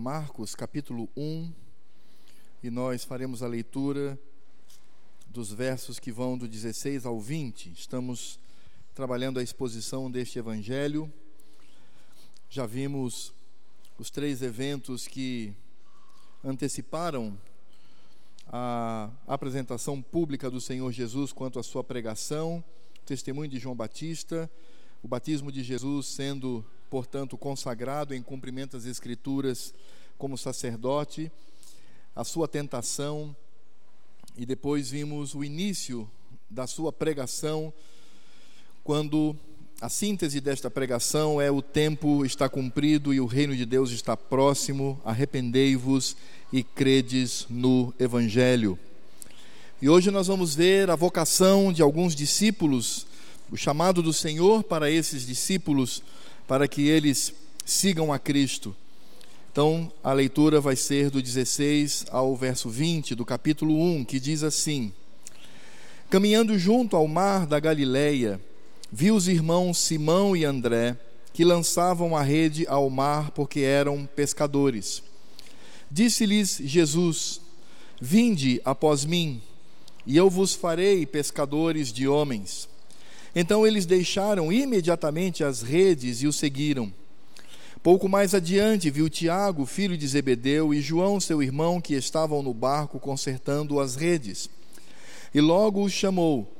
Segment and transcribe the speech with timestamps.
[0.00, 1.52] Marcos capítulo 1
[2.62, 4.18] e nós faremos a leitura
[5.26, 7.70] dos versos que vão do 16 ao 20.
[7.72, 8.38] Estamos
[8.94, 11.12] trabalhando a exposição deste evangelho.
[12.48, 13.34] Já vimos
[13.98, 15.52] os três eventos que
[16.42, 17.38] anteciparam
[18.48, 22.64] a apresentação pública do Senhor Jesus quanto à sua pregação,
[23.04, 24.50] testemunho de João Batista,
[25.02, 29.72] o batismo de Jesus sendo portanto, consagrado em cumprimento às Escrituras
[30.18, 31.30] como sacerdote,
[32.14, 33.34] a sua tentação,
[34.36, 36.10] e depois vimos o início
[36.50, 37.72] da sua pregação,
[38.82, 39.36] quando
[39.80, 44.16] a síntese desta pregação é: o tempo está cumprido e o reino de Deus está
[44.16, 46.16] próximo, arrependei-vos
[46.52, 48.78] e credes no Evangelho.
[49.80, 53.06] E hoje nós vamos ver a vocação de alguns discípulos,
[53.50, 56.02] o chamado do Senhor para esses discípulos
[56.50, 57.32] para que eles
[57.64, 58.74] sigam a Cristo.
[59.52, 64.42] Então, a leitura vai ser do 16 ao verso 20 do capítulo 1, que diz
[64.42, 64.92] assim:
[66.10, 68.40] Caminhando junto ao mar da Galileia,
[68.90, 70.98] viu os irmãos Simão e André,
[71.32, 75.04] que lançavam a rede ao mar porque eram pescadores.
[75.88, 77.40] Disse-lhes Jesus:
[78.00, 79.40] Vinde após mim,
[80.04, 82.68] e eu vos farei pescadores de homens.
[83.34, 86.92] Então eles deixaram imediatamente as redes e o seguiram.
[87.82, 92.52] Pouco mais adiante viu Tiago, filho de Zebedeu, e João, seu irmão, que estavam no
[92.52, 94.50] barco consertando as redes.
[95.32, 96.52] E logo os chamou,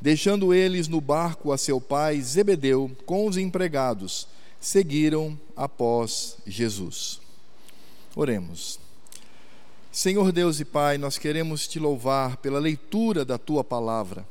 [0.00, 4.28] deixando eles no barco a seu pai Zebedeu com os empregados,
[4.60, 7.20] seguiram após Jesus.
[8.14, 8.78] Oremos.
[9.90, 14.24] Senhor Deus e Pai, nós queremos te louvar pela leitura da tua palavra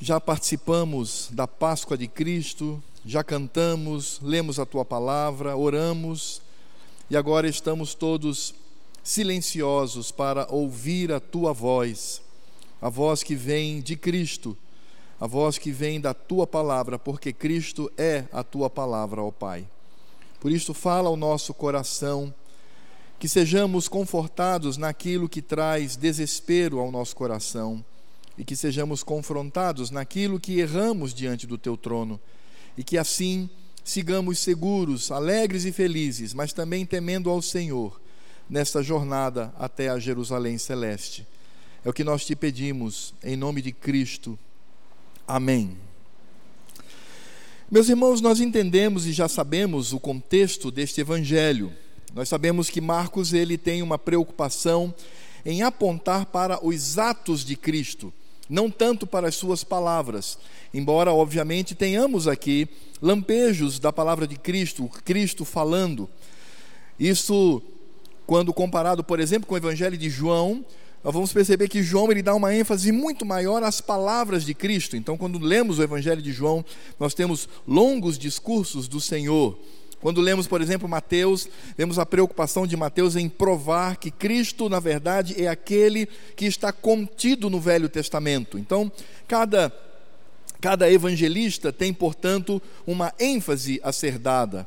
[0.00, 6.42] já participamos da Páscoa de Cristo, já cantamos, lemos a tua palavra, oramos
[7.08, 8.54] e agora estamos todos
[9.02, 12.20] silenciosos para ouvir a tua voz,
[12.80, 14.56] a voz que vem de Cristo,
[15.20, 19.66] a voz que vem da tua palavra, porque Cristo é a tua palavra, ó Pai.
[20.40, 22.34] Por isso, fala ao nosso coração,
[23.18, 27.84] que sejamos confortados naquilo que traz desespero ao nosso coração
[28.36, 32.20] e que sejamos confrontados naquilo que erramos diante do teu trono
[32.76, 33.48] e que assim
[33.84, 38.00] sigamos seguros, alegres e felizes, mas também temendo ao Senhor
[38.48, 41.26] nesta jornada até a Jerusalém celeste.
[41.84, 44.38] É o que nós te pedimos em nome de Cristo.
[45.26, 45.76] Amém.
[47.70, 51.72] Meus irmãos, nós entendemos e já sabemos o contexto deste evangelho.
[52.14, 54.94] Nós sabemos que Marcos ele tem uma preocupação
[55.44, 58.12] em apontar para os atos de Cristo
[58.48, 60.38] não tanto para as suas palavras,
[60.72, 62.68] embora obviamente tenhamos aqui
[63.00, 66.08] lampejos da palavra de Cristo, Cristo falando.
[66.98, 67.62] Isso,
[68.26, 70.64] quando comparado, por exemplo, com o Evangelho de João,
[71.02, 74.96] nós vamos perceber que João ele dá uma ênfase muito maior às palavras de Cristo.
[74.96, 76.64] Então, quando lemos o Evangelho de João,
[76.98, 79.58] nós temos longos discursos do Senhor
[80.04, 81.48] quando lemos, por exemplo, Mateus,
[81.78, 86.06] vemos a preocupação de Mateus em provar que Cristo, na verdade, é aquele
[86.36, 88.58] que está contido no Velho Testamento.
[88.58, 88.92] Então,
[89.26, 89.72] cada
[90.60, 94.66] cada evangelista tem, portanto, uma ênfase a ser dada.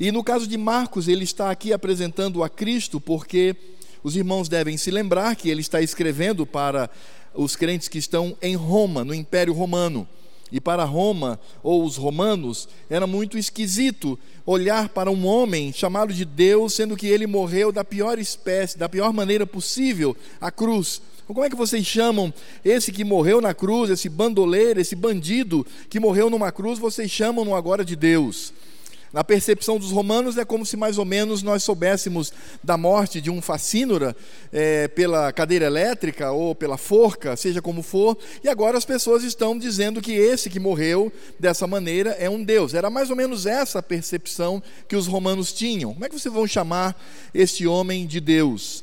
[0.00, 3.54] E no caso de Marcos, ele está aqui apresentando a Cristo porque
[4.02, 6.88] os irmãos devem se lembrar que ele está escrevendo para
[7.34, 10.08] os crentes que estão em Roma, no Império Romano.
[10.54, 14.16] E para Roma, ou os romanos, era muito esquisito
[14.46, 18.88] olhar para um homem chamado de Deus, sendo que ele morreu da pior espécie, da
[18.88, 21.02] pior maneira possível, a cruz.
[21.26, 22.32] Como é que vocês chamam
[22.64, 27.56] esse que morreu na cruz, esse bandoleiro, esse bandido que morreu numa cruz, vocês chamam-no
[27.56, 28.52] agora de Deus?
[29.14, 32.32] Na percepção dos romanos, é como se mais ou menos nós soubéssemos
[32.64, 34.16] da morte de um facínora
[34.52, 39.56] é, pela cadeira elétrica ou pela forca, seja como for, e agora as pessoas estão
[39.56, 42.74] dizendo que esse que morreu dessa maneira é um Deus.
[42.74, 45.92] Era mais ou menos essa a percepção que os romanos tinham.
[45.92, 47.00] Como é que vocês vão chamar
[47.32, 48.82] este homem de Deus?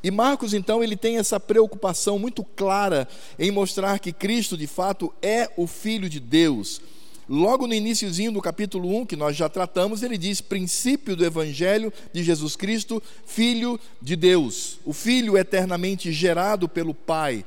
[0.00, 5.12] E Marcos, então, ele tem essa preocupação muito clara em mostrar que Cristo, de fato,
[5.20, 6.80] é o Filho de Deus
[7.28, 11.92] Logo no iníciozinho do capítulo 1, que nós já tratamos, ele diz princípio do evangelho
[12.12, 17.44] de Jesus Cristo, filho de Deus, o filho eternamente gerado pelo Pai.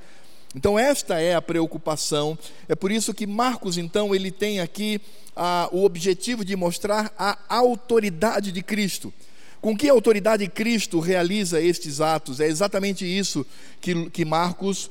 [0.55, 2.37] Então esta é a preocupação.
[2.69, 5.01] É por isso que Marcos então ele tem aqui
[5.35, 9.13] ah, o objetivo de mostrar a autoridade de Cristo.
[9.59, 12.39] Com que autoridade Cristo realiza estes atos?
[12.39, 13.45] É exatamente isso
[13.81, 14.89] que, que Marcos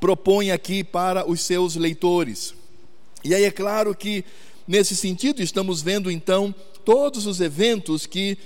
[0.00, 2.54] propõe aqui para os seus leitores.
[3.24, 4.24] E aí é claro que
[4.68, 5.42] nesse sentido.
[5.42, 6.54] Estamos vendo então
[6.84, 8.36] todos os eventos que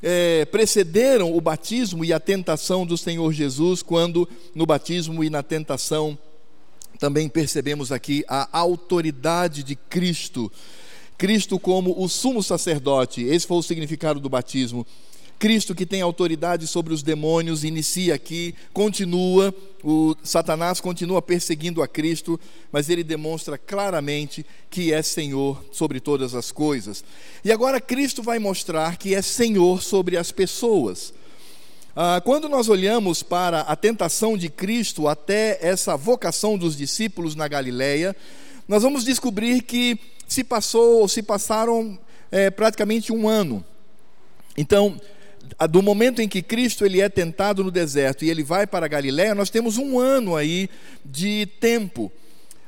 [0.00, 5.42] é, precederam o batismo e a tentação do Senhor Jesus, quando no batismo e na
[5.42, 6.16] tentação
[7.00, 10.50] também percebemos aqui a autoridade de Cristo.
[11.16, 14.86] Cristo como o sumo sacerdote, esse foi o significado do batismo.
[15.38, 19.54] Cristo que tem autoridade sobre os demônios inicia aqui, continua,
[19.84, 22.40] o Satanás continua perseguindo a Cristo,
[22.72, 27.04] mas ele demonstra claramente que é Senhor sobre todas as coisas.
[27.44, 31.14] E agora Cristo vai mostrar que é Senhor sobre as pessoas.
[31.94, 37.46] Ah, quando nós olhamos para a tentação de Cristo até essa vocação dos discípulos na
[37.46, 38.14] Galileia,
[38.66, 41.98] nós vamos descobrir que se passou, se passaram
[42.30, 43.64] é, praticamente um ano.
[44.56, 45.00] Então,
[45.70, 48.88] do momento em que Cristo ele é tentado no deserto e ele vai para a
[48.88, 50.68] Galiléia, nós temos um ano aí
[51.04, 52.10] de tempo.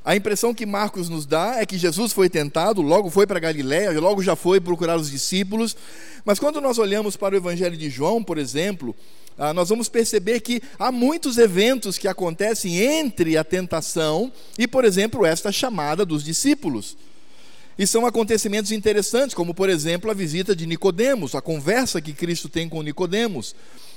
[0.04, 4.00] A impressão que Marcos nos dá é que Jesus foi tentado, logo foi para Galiléia,
[4.00, 5.76] logo já foi procurar os discípulos.
[6.24, 8.96] Mas quando nós olhamos para o Evangelho de João, por exemplo,
[9.36, 14.84] ah, nós vamos perceber que há muitos eventos que acontecem entre a tentação e, por
[14.84, 16.96] exemplo, esta chamada dos discípulos.
[17.80, 22.46] E são acontecimentos interessantes, como por exemplo a visita de Nicodemos, a conversa que Cristo
[22.46, 23.54] tem com Nicodemos,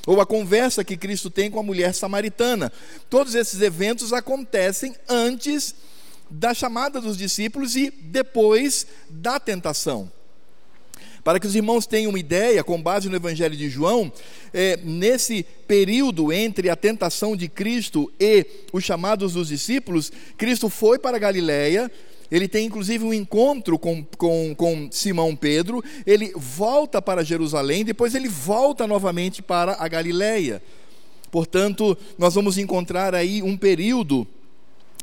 [0.08, 2.72] ou a conversa que Cristo tem com a mulher samaritana.
[3.10, 5.76] Todos esses eventos acontecem antes
[6.30, 10.10] da chamada dos discípulos e depois da tentação.
[11.22, 14.10] Para que os irmãos tenham uma ideia, com base no Evangelho de João,
[14.54, 20.98] é, nesse período entre a tentação de Cristo e os chamados dos discípulos, Cristo foi
[20.98, 21.92] para Galiléia,
[22.32, 28.16] ele tem inclusive um encontro com, com, com Simão Pedro, ele volta para Jerusalém, depois
[28.16, 30.62] ele volta novamente para a Galileia.
[31.32, 34.28] Portanto, nós vamos encontrar aí um período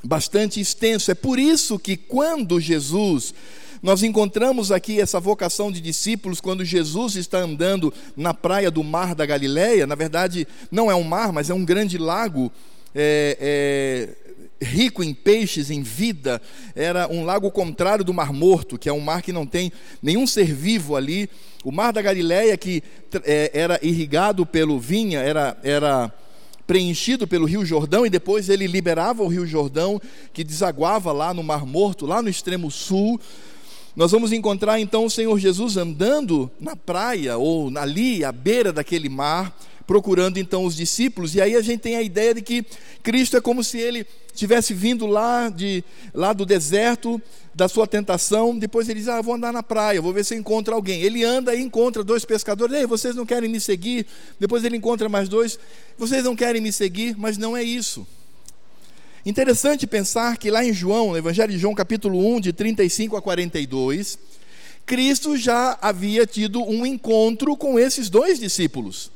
[0.02, 1.10] bastante extenso.
[1.10, 3.34] É por isso que quando Jesus
[3.82, 9.14] nós encontramos aqui essa vocação de discípulos quando Jesus está andando na praia do mar
[9.14, 9.86] da Galileia.
[9.86, 12.52] Na verdade, não é um mar, mas é um grande lago.
[12.94, 14.29] É, é,
[14.60, 16.40] rico em peixes, em vida,
[16.74, 19.72] era um lago contrário do Mar Morto, que é um mar que não tem
[20.02, 21.30] nenhum ser vivo ali.
[21.64, 22.82] O Mar da Galileia, que
[23.24, 26.12] é, era irrigado pelo vinha, era, era
[26.66, 30.00] preenchido pelo Rio Jordão, e depois ele liberava o Rio Jordão,
[30.32, 33.20] que desaguava lá no Mar Morto, lá no extremo sul.
[33.96, 39.08] Nós vamos encontrar então o Senhor Jesus andando na praia, ou ali, à beira daquele
[39.08, 39.54] mar,
[39.90, 42.64] procurando então os discípulos, e aí a gente tem a ideia de que
[43.02, 45.82] Cristo é como se ele tivesse vindo lá, de,
[46.14, 47.20] lá do deserto,
[47.52, 50.76] da sua tentação, depois ele diz, ah, vou andar na praia, vou ver se encontra
[50.76, 51.02] alguém.
[51.02, 54.06] Ele anda e encontra dois pescadores, ei, vocês não querem me seguir?
[54.38, 55.58] Depois ele encontra mais dois,
[55.98, 57.16] vocês não querem me seguir?
[57.18, 58.06] Mas não é isso.
[59.26, 63.20] Interessante pensar que lá em João, no Evangelho de João, capítulo 1, de 35 a
[63.20, 64.20] 42,
[64.86, 69.10] Cristo já havia tido um encontro com esses dois discípulos.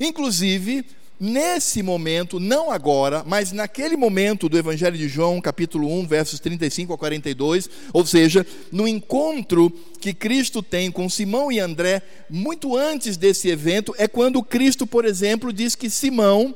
[0.00, 0.84] Inclusive,
[1.18, 6.92] nesse momento, não agora, mas naquele momento do Evangelho de João, capítulo 1, versos 35
[6.92, 13.16] a 42, ou seja, no encontro que Cristo tem com Simão e André, muito antes
[13.16, 16.54] desse evento, é quando Cristo, por exemplo, diz que Simão,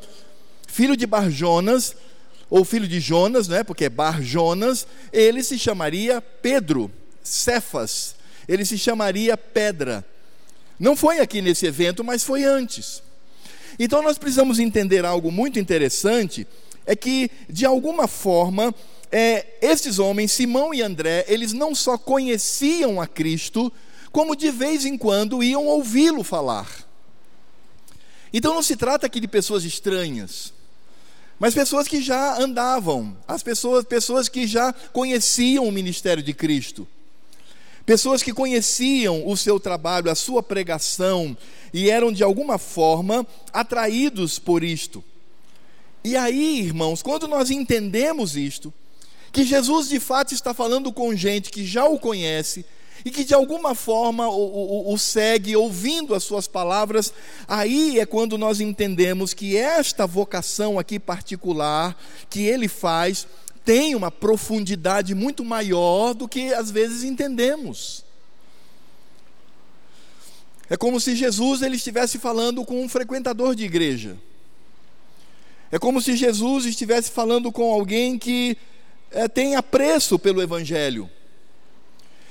[0.68, 1.96] filho de Barjonas,
[2.48, 6.90] ou filho de Jonas, né, porque é Barjonas, ele se chamaria Pedro,
[7.22, 8.14] Cefas,
[8.46, 10.04] ele se chamaria Pedra.
[10.78, 13.02] Não foi aqui nesse evento, mas foi antes.
[13.78, 16.46] Então nós precisamos entender algo muito interessante,
[16.84, 18.74] é que de alguma forma
[19.10, 23.72] é, esses homens, Simão e André, eles não só conheciam a Cristo,
[24.10, 26.68] como de vez em quando iam ouvi-lo falar.
[28.32, 30.52] Então não se trata aqui de pessoas estranhas,
[31.38, 36.88] mas pessoas que já andavam, as pessoas, pessoas que já conheciam o ministério de Cristo.
[37.84, 41.36] Pessoas que conheciam o seu trabalho, a sua pregação,
[41.72, 45.02] e eram de alguma forma atraídos por isto.
[46.04, 48.72] E aí, irmãos, quando nós entendemos isto,
[49.32, 52.64] que Jesus de fato está falando com gente que já o conhece
[53.04, 57.12] e que de alguma forma o, o, o, segue ouvindo as suas palavras,
[57.48, 61.96] aí é quando nós entendemos que esta vocação aqui particular
[62.28, 63.26] que ele faz
[63.64, 68.04] tem uma profundidade muito maior do que às vezes entendemos.
[70.68, 74.16] É como se Jesus ele estivesse falando com um frequentador de igreja.
[75.70, 78.56] É como se Jesus estivesse falando com alguém que
[79.10, 81.10] é, tem apreço pelo Evangelho.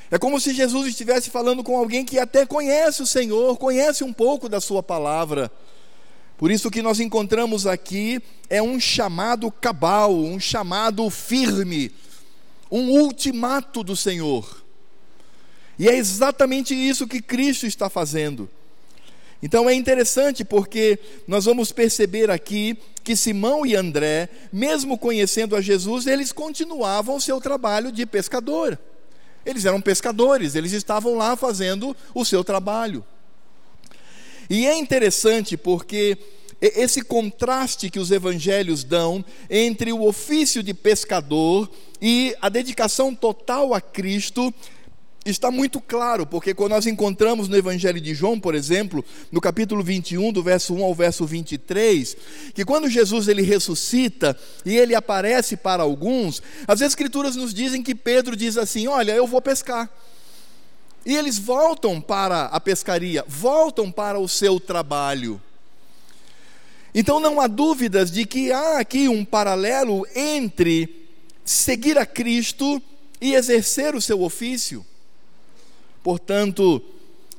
[0.10, 4.12] É como se Jesus estivesse falando com alguém que até conhece o Senhor, conhece um
[4.12, 5.52] pouco da Sua palavra
[6.42, 8.20] por isso que nós encontramos aqui
[8.50, 11.92] é um chamado cabal, um chamado firme,
[12.72, 14.64] um ultimato do Senhor.
[15.78, 18.50] E é exatamente isso que Cristo está fazendo.
[19.40, 25.62] Então é interessante porque nós vamos perceber aqui que Simão e André, mesmo conhecendo a
[25.62, 28.80] Jesus, eles continuavam o seu trabalho de pescador.
[29.46, 33.06] Eles eram pescadores, eles estavam lá fazendo o seu trabalho.
[34.52, 36.18] E é interessante porque
[36.62, 43.74] esse contraste que os evangelhos dão entre o ofício de pescador e a dedicação total
[43.74, 44.54] a Cristo
[45.26, 49.82] está muito claro, porque quando nós encontramos no Evangelho de João, por exemplo, no capítulo
[49.82, 52.18] 21, do verso 1 ao verso 23,
[52.54, 57.96] que quando Jesus ele ressuscita e ele aparece para alguns, as escrituras nos dizem que
[57.96, 59.90] Pedro diz assim: "Olha, eu vou pescar".
[61.06, 65.42] E eles voltam para a pescaria, voltam para o seu trabalho.
[66.94, 71.08] Então não há dúvidas de que há aqui um paralelo entre
[71.44, 72.82] seguir a Cristo
[73.20, 74.86] e exercer o seu ofício.
[76.04, 76.84] Portanto,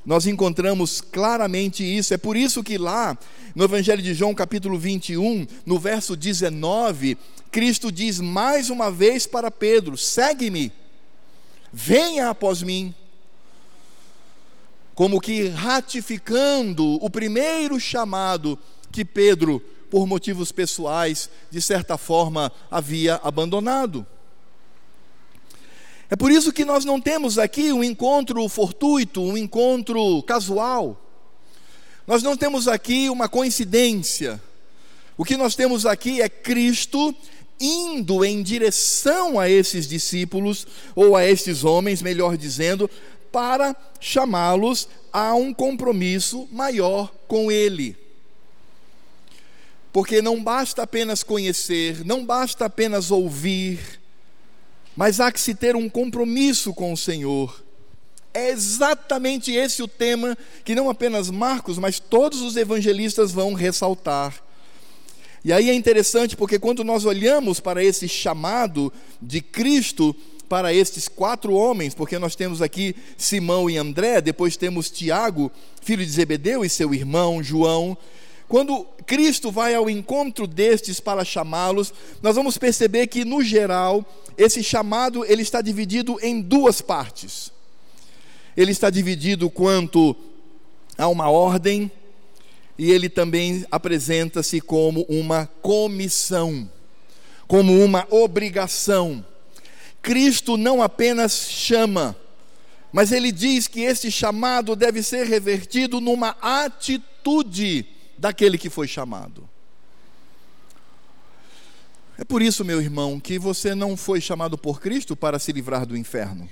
[0.04, 2.14] nós encontramos claramente isso.
[2.14, 3.16] É por isso que lá,
[3.54, 7.16] no Evangelho de João, capítulo 21, no verso 19,
[7.50, 10.72] Cristo diz mais uma vez para Pedro: segue-me,
[11.72, 12.94] venha após mim.
[14.94, 18.58] Como que ratificando o primeiro chamado
[18.90, 24.06] que Pedro, por motivos pessoais, de certa forma havia abandonado.
[26.10, 31.00] É por isso que nós não temos aqui um encontro fortuito, um encontro casual.
[32.06, 34.38] Nós não temos aqui uma coincidência.
[35.16, 37.14] O que nós temos aqui é Cristo
[37.62, 42.90] indo em direção a esses discípulos, ou a estes homens, melhor dizendo,
[43.32, 47.96] para chamá-los a um compromisso maior com Ele.
[49.92, 54.00] Porque não basta apenas conhecer, não basta apenas ouvir,
[54.96, 57.62] mas há que se ter um compromisso com o Senhor.
[58.34, 64.42] É exatamente esse o tema que não apenas Marcos, mas todos os evangelistas vão ressaltar.
[65.44, 70.14] E aí é interessante porque quando nós olhamos para esse chamado de Cristo
[70.52, 76.04] para estes quatro homens, porque nós temos aqui Simão e André, depois temos Tiago, filho
[76.04, 77.96] de Zebedeu, e seu irmão João,
[78.46, 84.04] quando Cristo vai ao encontro destes para chamá-los, nós vamos perceber que no geral
[84.36, 87.50] esse chamado ele está dividido em duas partes.
[88.54, 90.14] Ele está dividido quanto
[90.98, 91.90] a uma ordem
[92.76, 96.70] e ele também apresenta-se como uma comissão,
[97.48, 99.24] como uma obrigação.
[100.02, 102.16] Cristo não apenas chama,
[102.92, 107.86] mas ele diz que este chamado deve ser revertido numa atitude
[108.18, 109.48] daquele que foi chamado.
[112.18, 115.86] É por isso, meu irmão, que você não foi chamado por Cristo para se livrar
[115.86, 116.48] do inferno.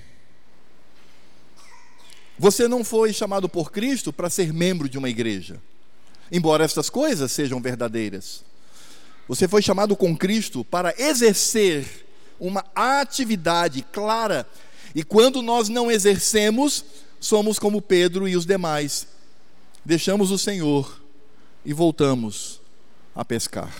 [2.39, 5.61] Você não foi chamado por Cristo para ser membro de uma igreja,
[6.31, 8.43] embora estas coisas sejam verdadeiras.
[9.27, 12.07] Você foi chamado com Cristo para exercer
[12.41, 14.47] uma atividade clara,
[14.95, 16.83] e quando nós não exercemos,
[17.19, 19.07] somos como Pedro e os demais,
[19.85, 21.01] deixamos o Senhor
[21.63, 22.59] e voltamos
[23.15, 23.73] a pescar.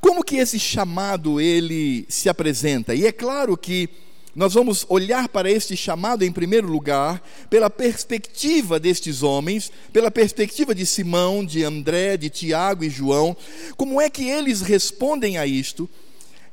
[0.00, 2.92] Como que esse chamado ele se apresenta?
[2.94, 3.88] E é claro que
[4.34, 10.74] nós vamos olhar para este chamado em primeiro lugar pela perspectiva destes homens, pela perspectiva
[10.74, 13.36] de Simão, de André, de Tiago e João,
[13.76, 15.88] como é que eles respondem a isto?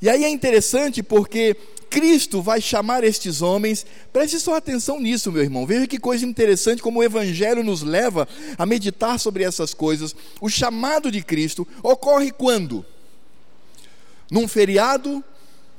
[0.04, 1.56] E aí é interessante porque
[1.90, 5.66] Cristo vai chamar estes homens, preste só atenção nisso, meu irmão.
[5.66, 10.14] Veja que coisa interessante como o Evangelho nos leva a meditar sobre essas coisas.
[10.42, 12.86] O chamado de Cristo ocorre quando?
[14.30, 15.24] Num feriado,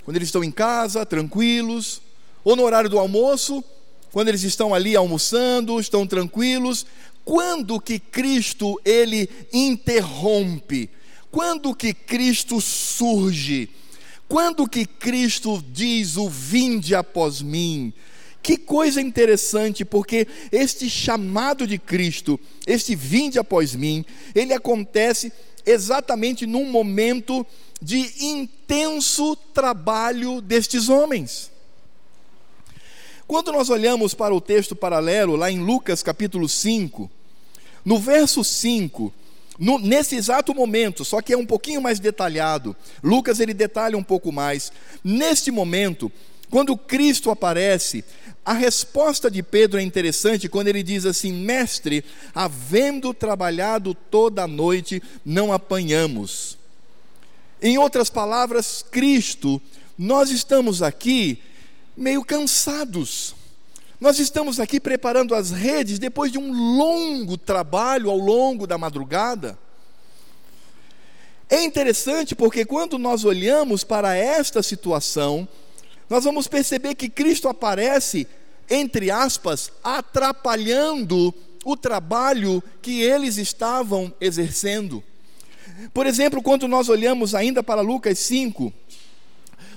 [0.07, 2.01] quando eles estão em casa, tranquilos,
[2.43, 3.63] ou no horário do almoço,
[4.11, 6.87] quando eles estão ali almoçando, estão tranquilos.
[7.27, 10.89] Quando que Cristo ele interrompe?
[11.31, 13.69] Quando que Cristo surge?
[14.29, 17.93] Quando que Cristo diz o vinde após mim?
[18.43, 24.05] Que coisa interessante, porque este chamado de Cristo, este vinde após mim,
[24.35, 25.33] ele acontece
[25.65, 27.47] exatamente num momento
[27.81, 31.51] de intenso trabalho destes homens.
[33.27, 37.11] Quando nós olhamos para o texto paralelo, lá em Lucas capítulo 5,
[37.83, 39.13] no verso 5,
[39.59, 44.03] no, nesse exato momento, só que é um pouquinho mais detalhado, Lucas ele detalha um
[44.03, 44.73] pouco mais.
[45.03, 46.11] Neste momento,
[46.51, 48.05] quando Cristo aparece,
[48.45, 54.49] a resposta de Pedro é interessante quando ele diz assim: Mestre, havendo trabalhado toda a
[54.49, 56.59] noite, não apanhamos.
[57.63, 59.61] Em outras palavras, Cristo,
[59.97, 61.39] nós estamos aqui
[61.97, 63.34] meio cansados.
[64.05, 69.59] Nós estamos aqui preparando as redes depois de um longo trabalho ao longo da madrugada.
[71.49, 75.49] É interessante porque quando nós olhamos para esta situação,
[76.11, 78.29] nós vamos perceber que Cristo aparece,
[78.69, 81.33] entre aspas, atrapalhando
[81.65, 85.03] o trabalho que eles estavam exercendo.
[85.95, 88.71] Por exemplo, quando nós olhamos ainda para Lucas 5,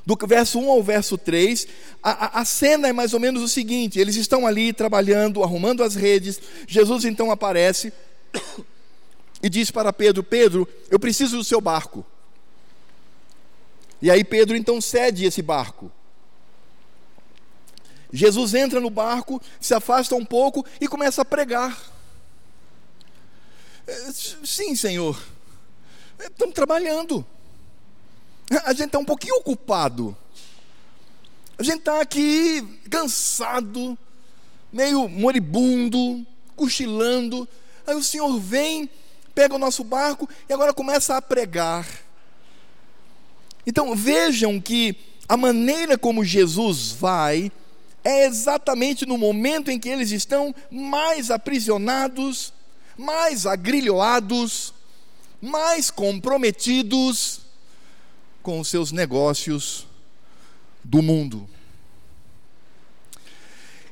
[0.08, 1.68] do verso 1 ao verso 3,
[2.02, 5.96] a, a, cena é mais ou menos o seguinte: eles estão ali trabalhando, arrumando as
[5.96, 7.92] redes, Jesus então aparece
[9.44, 12.06] e diz para Pedro: Pedro, eu preciso do seu barco.
[14.02, 15.92] E aí Pedro então cede esse barco.
[18.14, 21.78] Jesus entra no barco, se afasta um pouco e começa a pregar.
[23.86, 25.22] É, sim, Senhor,
[26.18, 27.28] estamos trabalhando.
[28.64, 30.16] A gente está um pouquinho ocupado.
[31.58, 33.98] A gente está aqui cansado,
[34.72, 36.26] meio moribundo,
[36.56, 37.48] cochilando.
[37.86, 38.90] Aí o Senhor vem,
[39.36, 41.88] pega o nosso barco e agora começa a pregar.
[43.66, 44.96] Então vejam que
[45.28, 47.52] a maneira como Jesus vai
[48.04, 52.54] é exatamente no momento em que eles estão mais aprisionados,
[52.98, 54.74] mais agrilhoados,
[55.42, 57.47] mais comprometidos
[58.48, 59.86] com os seus negócios
[60.82, 61.50] do mundo.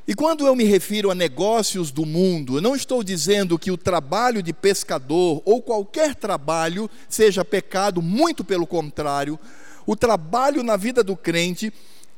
[0.08, 3.76] E quando eu me refiro a negócios do mundo, eu não estou dizendo que o
[3.76, 9.38] trabalho de pescador ou qualquer trabalho seja pecado, muito pelo contrário.
[9.84, 11.70] O trabalho na vida do crente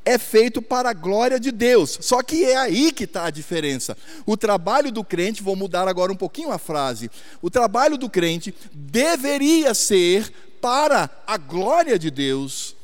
[0.05, 1.97] é feito para a glória de Deus.
[1.99, 3.97] Só que é aí que está a diferença.
[4.25, 7.11] O trabalho do crente, vou mudar agora um pouquinho a frase.
[7.41, 10.31] O trabalho do crente deveria ser
[10.61, 12.75] para a glória de Deus.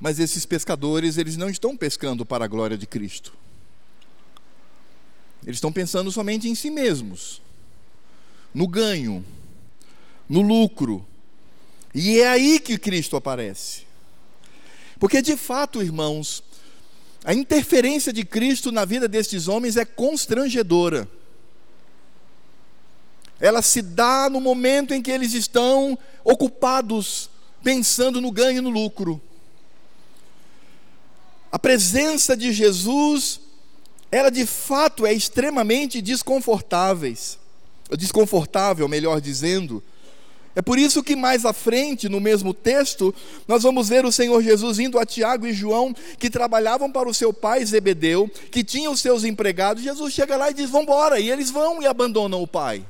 [0.00, 3.32] Mas esses pescadores, eles não estão pescando para a glória de Cristo.
[5.44, 7.42] Eles estão pensando somente em si mesmos,
[8.54, 9.24] no ganho,
[10.28, 11.06] no lucro.
[11.94, 13.82] E é aí que Cristo aparece.
[14.98, 16.42] Porque de fato, irmãos,
[17.24, 21.08] a interferência de Cristo na vida destes homens é constrangedora
[23.42, 27.28] ela se dá no momento em que eles estão ocupados,
[27.60, 29.20] pensando no ganho e no lucro.
[31.50, 33.40] A presença de Jesus,
[34.12, 37.12] ela de fato é extremamente desconfortável,
[37.98, 39.82] desconfortável, melhor dizendo.
[40.54, 43.12] É por isso que mais à frente, no mesmo texto,
[43.48, 47.14] nós vamos ver o Senhor Jesus indo a Tiago e João, que trabalhavam para o
[47.14, 49.82] seu pai Zebedeu, que tinham os seus empregados.
[49.82, 51.18] Jesus chega lá e diz: Vamos embora.
[51.18, 52.86] E eles vão e abandonam o pai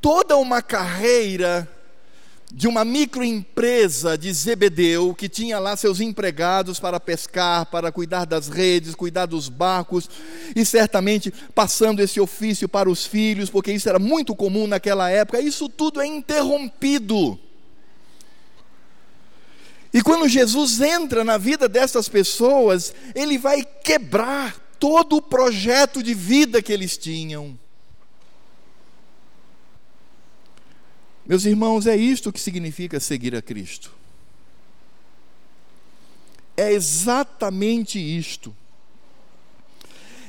[0.00, 1.68] toda uma carreira
[2.52, 8.48] de uma microempresa de Zebedeu, que tinha lá seus empregados para pescar, para cuidar das
[8.48, 10.10] redes, cuidar dos barcos,
[10.56, 15.40] e certamente passando esse ofício para os filhos, porque isso era muito comum naquela época,
[15.40, 17.38] isso tudo é interrompido.
[19.92, 26.14] E quando Jesus entra na vida dessas pessoas, ele vai quebrar todo o projeto de
[26.14, 27.58] vida que eles tinham.
[31.26, 33.92] Meus irmãos, é isto que significa seguir a Cristo.
[36.56, 38.54] É exatamente isto.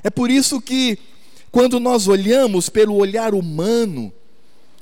[0.04, 0.98] É por isso que,
[1.52, 4.14] quando nós olhamos pelo olhar humano,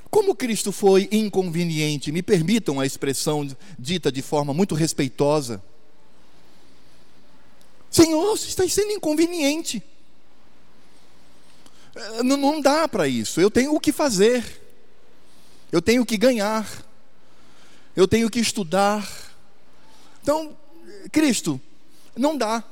[0.10, 5.64] como Cristo foi inconveniente, me permitam a expressão dita de forma muito respeitosa.
[7.90, 9.82] Senhor, você está sendo inconveniente.
[12.24, 14.44] Não, não dá para isso, eu tenho o que fazer
[15.72, 16.68] eu tenho que ganhar,
[17.96, 19.08] eu tenho que estudar.
[20.22, 20.58] Então,
[21.12, 21.60] Cristo,
[22.16, 22.64] não dá.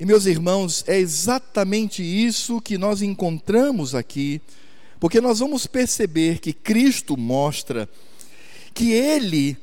[0.00, 4.40] E meus irmãos, é exatamente isso que nós encontramos aqui,
[5.00, 7.88] porque nós vamos perceber que Cristo mostra
[8.72, 9.56] que Ele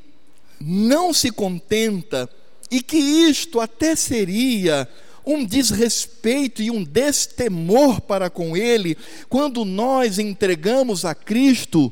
[0.60, 2.30] não se contenta
[2.70, 4.90] e que isto até seria
[5.26, 11.92] um desrespeito e um destemor para com Ele, quando nós entregamos a Cristo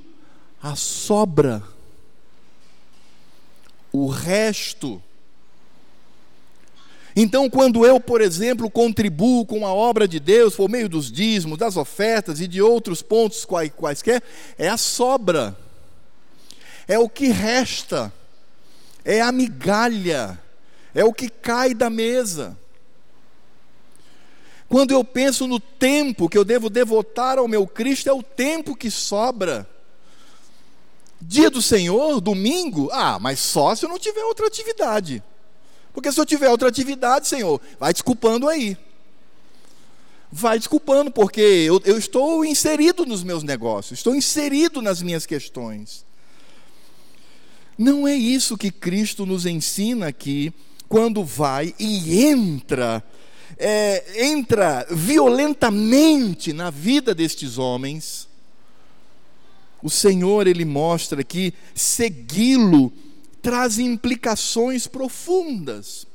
[0.64, 1.62] a sobra,
[3.92, 5.04] o resto.
[7.14, 11.58] Então, quando eu, por exemplo, contribuo com a obra de Deus por meio dos dízimos,
[11.58, 14.24] das ofertas e de outros pontos quaisquer,
[14.58, 15.56] é a sobra,
[16.88, 18.12] é o que resta,
[19.04, 20.40] é a migalha,
[20.96, 22.58] é o que cai da mesa.
[24.74, 28.76] Quando eu penso no tempo que eu devo devotar ao meu Cristo, é o tempo
[28.76, 29.70] que sobra.
[31.22, 35.22] Dia do Senhor, domingo, ah, mas só se eu não tiver outra atividade.
[35.94, 38.76] Porque se eu tiver outra atividade, Senhor, vai desculpando aí.
[40.32, 46.04] Vai desculpando, porque eu, eu estou inserido nos meus negócios, estou inserido nas minhas questões.
[47.78, 50.52] Não é isso que Cristo nos ensina aqui,
[50.90, 53.04] quando vai e entra,
[53.58, 58.28] é, entra violentamente na vida destes homens.
[59.82, 62.92] O Senhor, Ele mostra que segui-lo
[63.42, 66.08] traz implicações profundas.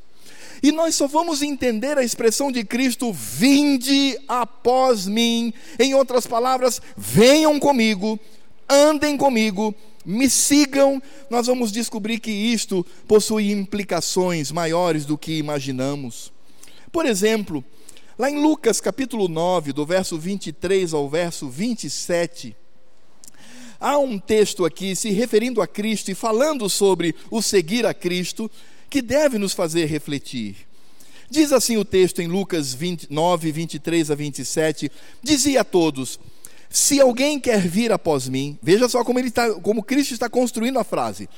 [0.62, 5.52] E nós só vamos entender a expressão de Cristo: vinde após mim.
[5.78, 8.18] Em outras palavras, venham comigo,
[8.68, 9.74] andem comigo,
[10.04, 11.00] me sigam.
[11.30, 16.32] Nós vamos descobrir que isto possui implicações maiores do que imaginamos.
[16.90, 17.62] Por exemplo,
[18.18, 22.56] lá em Lucas capítulo 9, do verso 23 ao verso 27.
[23.78, 28.50] Há um texto aqui se referindo a Cristo e falando sobre o seguir a Cristo,
[28.88, 30.56] que deve nos fazer refletir.
[31.30, 34.90] Diz assim o texto em Lucas 29, 23 a 27:
[35.22, 36.18] Dizia a todos:
[36.70, 40.78] Se alguém quer vir após mim, veja só como, ele tá, como Cristo está construindo
[40.78, 41.28] a frase.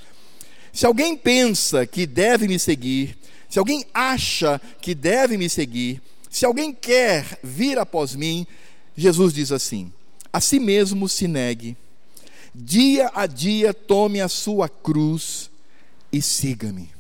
[0.73, 3.19] Se alguém pensa que deve me seguir,
[3.51, 8.47] se alguém acha que deve me seguir, se alguém quer vir após mim,
[8.97, 9.93] Jesus diz assim:
[10.33, 11.77] a si mesmo se negue
[12.55, 15.51] Dia a dia tome a sua cruz
[16.13, 16.91] e siga-me.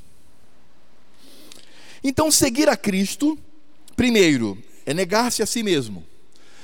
[2.02, 3.38] Então, seguir a Cristo,
[3.96, 6.06] primeiro, é negar-se a si mesmo.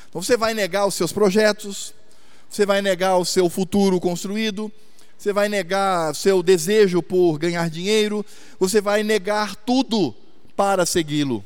[0.08, 1.92] Então, você vai negar os seus projetos,
[2.48, 4.72] você vai negar o seu futuro construído,
[5.18, 8.24] você vai negar seu desejo por ganhar dinheiro,
[8.58, 10.14] você vai negar tudo
[10.54, 11.44] para segui-lo.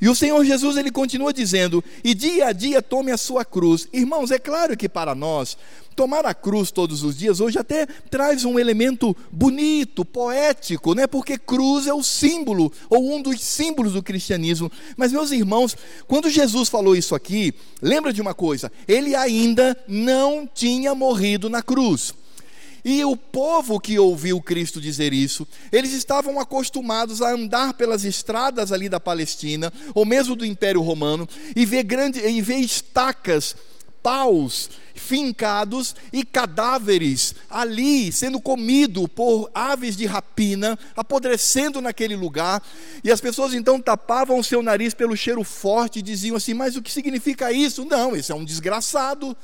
[0.00, 3.86] E o Senhor Jesus ele continua dizendo: "E dia a dia tome a sua cruz".
[3.92, 5.56] Irmãos, é claro que para nós
[5.94, 11.06] tomar a cruz todos os dias hoje até traz um elemento bonito, poético, né?
[11.06, 14.72] Porque cruz é o símbolo ou um dos símbolos do cristianismo.
[14.96, 15.76] Mas meus irmãos,
[16.08, 21.62] quando Jesus falou isso aqui, lembra de uma coisa, ele ainda não tinha morrido na
[21.62, 22.12] cruz.
[22.84, 28.72] E o povo que ouviu Cristo dizer isso, eles estavam acostumados a andar pelas estradas
[28.72, 33.54] ali da Palestina, ou mesmo do Império Romano, e ver, grande, e ver estacas,
[34.02, 42.62] paus fincados e cadáveres ali sendo comido por aves de rapina, apodrecendo naquele lugar.
[43.02, 46.76] E as pessoas então tapavam o seu nariz pelo cheiro forte e diziam assim: Mas
[46.76, 47.84] o que significa isso?
[47.84, 49.36] Não, esse é um desgraçado,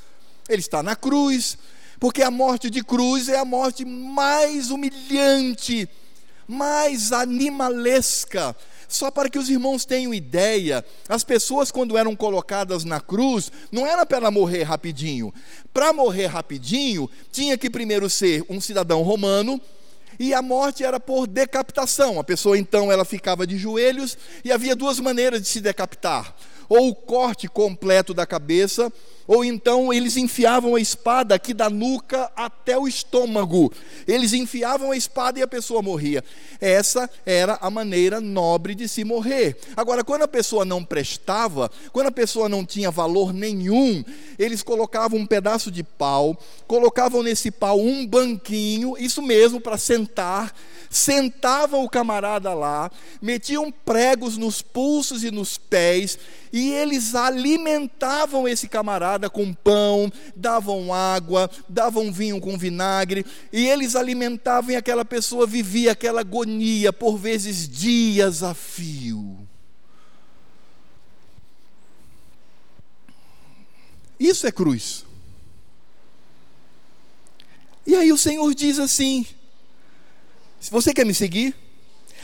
[0.48, 1.56] ele está na cruz
[1.98, 5.88] porque a morte de cruz é a morte mais humilhante,
[6.46, 8.54] mais animalesca.
[8.88, 13.86] Só para que os irmãos tenham ideia, as pessoas, quando eram colocadas na cruz, não
[13.86, 15.32] era para morrer rapidinho.
[15.74, 19.60] Para morrer rapidinho, tinha que primeiro ser um cidadão romano,
[20.18, 22.18] e a morte era por decapitação.
[22.18, 26.34] A pessoa então ela ficava de joelhos e havia duas maneiras de se decapitar:
[26.66, 28.90] ou o corte completo da cabeça,
[29.28, 33.70] ou então eles enfiavam a espada aqui da nuca até o estômago.
[34.06, 36.24] Eles enfiavam a espada e a pessoa morria.
[36.58, 39.58] Essa era a maneira nobre de se morrer.
[39.76, 44.02] Agora, quando a pessoa não prestava, quando a pessoa não tinha valor nenhum,
[44.38, 46.34] eles colocavam um pedaço de pau,
[46.66, 50.54] colocavam nesse pau um banquinho, isso mesmo, para sentar
[50.90, 56.18] sentavam o camarada lá, metiam pregos nos pulsos e nos pés,
[56.52, 63.96] e eles alimentavam esse camarada com pão, davam água, davam vinho com vinagre, e eles
[63.96, 69.48] alimentavam e aquela pessoa vivia aquela agonia, por vezes dias a fio.
[74.20, 75.06] Isso é cruz.
[77.86, 79.24] E aí o Senhor diz assim:
[80.60, 81.54] se você quer me seguir,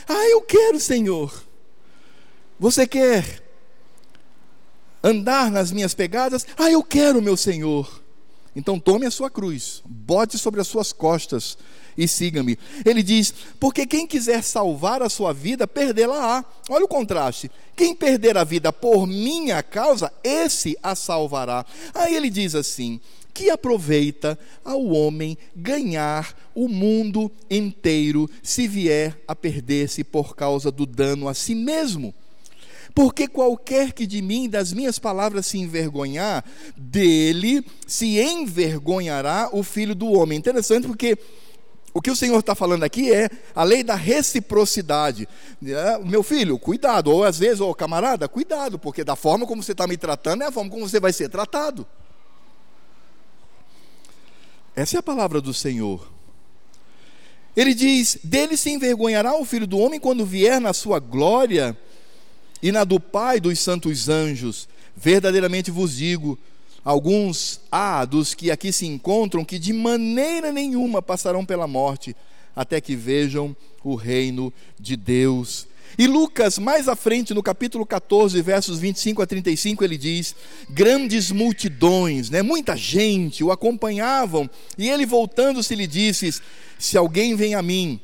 [0.07, 1.43] ah, eu quero, Senhor.
[2.59, 3.41] Você quer
[5.05, 6.45] andar nas minhas pegadas?
[6.57, 8.01] Ah, eu quero, meu Senhor.
[8.55, 11.57] Então tome a sua cruz, bote sobre as suas costas
[11.97, 12.57] e siga-me.
[12.85, 16.43] Ele diz: porque quem quiser salvar a sua vida, perdê-la-á.
[16.69, 17.51] Olha o contraste.
[17.75, 21.65] Quem perder a vida por minha causa, esse a salvará.
[21.93, 22.99] Aí ele diz assim:
[23.33, 30.85] que aproveita ao homem ganhar o mundo inteiro se vier a perder-se por causa do
[30.85, 32.15] dano a si mesmo.
[32.95, 36.45] Porque qualquer que de mim, das minhas palavras, se envergonhar,
[36.77, 40.39] dele se envergonhará o filho do homem.
[40.39, 41.17] Interessante porque
[41.93, 45.27] o que o Senhor está falando aqui é a lei da reciprocidade.
[45.61, 47.11] É, meu filho, cuidado.
[47.11, 50.47] Ou às vezes, ou camarada, cuidado, porque da forma como você está me tratando é
[50.47, 51.85] a forma como você vai ser tratado.
[54.73, 56.09] Essa é a palavra do Senhor.
[57.57, 61.77] Ele diz: Dele se envergonhará o filho do homem quando vier na sua glória
[62.61, 64.67] e na do Pai dos santos anjos.
[64.95, 66.37] Verdadeiramente vos digo:
[66.83, 72.15] alguns há dos que aqui se encontram que de maneira nenhuma passarão pela morte,
[72.55, 75.67] até que vejam o reino de Deus.
[75.97, 80.35] E Lucas, mais à frente, no capítulo 14, versos 25 a 35, ele diz:
[80.69, 86.41] Grandes multidões, né, muita gente o acompanhavam, e ele voltando-se lhe disse:
[86.77, 87.99] Se alguém vem a mim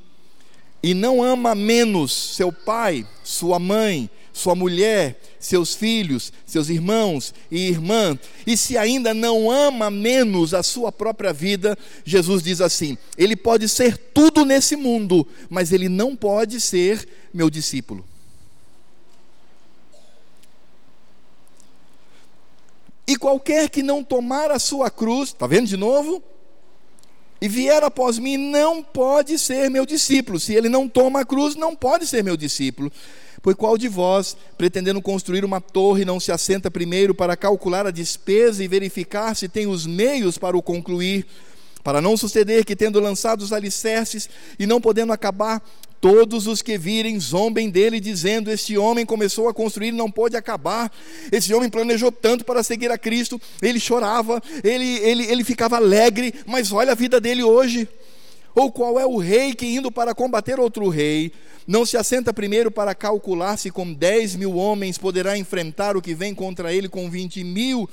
[0.81, 7.67] e não ama menos seu pai, sua mãe, sua mulher, seus filhos, seus irmãos e
[7.67, 13.35] irmã, e se ainda não ama menos a sua própria vida, Jesus diz assim: ele
[13.35, 18.05] pode ser tudo nesse mundo, mas ele não pode ser meu discípulo.
[23.07, 26.23] E qualquer que não tomar a sua cruz, está vendo de novo?
[27.41, 30.39] E vier após mim, não pode ser meu discípulo.
[30.39, 32.91] Se ele não toma a cruz, não pode ser meu discípulo.
[33.41, 37.91] Pois qual de vós, pretendendo construir uma torre, não se assenta primeiro para calcular a
[37.91, 41.25] despesa e verificar se tem os meios para o concluir?
[41.83, 45.63] Para não suceder que, tendo lançado os alicerces e não podendo acabar,
[46.01, 50.35] todos os que virem zombem dele, dizendo: Este homem começou a construir e não pôde
[50.35, 50.91] acabar.
[51.31, 56.33] Esse homem planejou tanto para seguir a Cristo, ele chorava, ele, ele, ele ficava alegre,
[56.45, 57.87] mas olha a vida dele hoje.
[58.55, 61.31] Ou qual é o rei que, indo para combater outro rei,
[61.67, 66.13] não se assenta primeiro para calcular se com 10 mil homens poderá enfrentar o que
[66.13, 67.89] vem contra ele com 20 mil?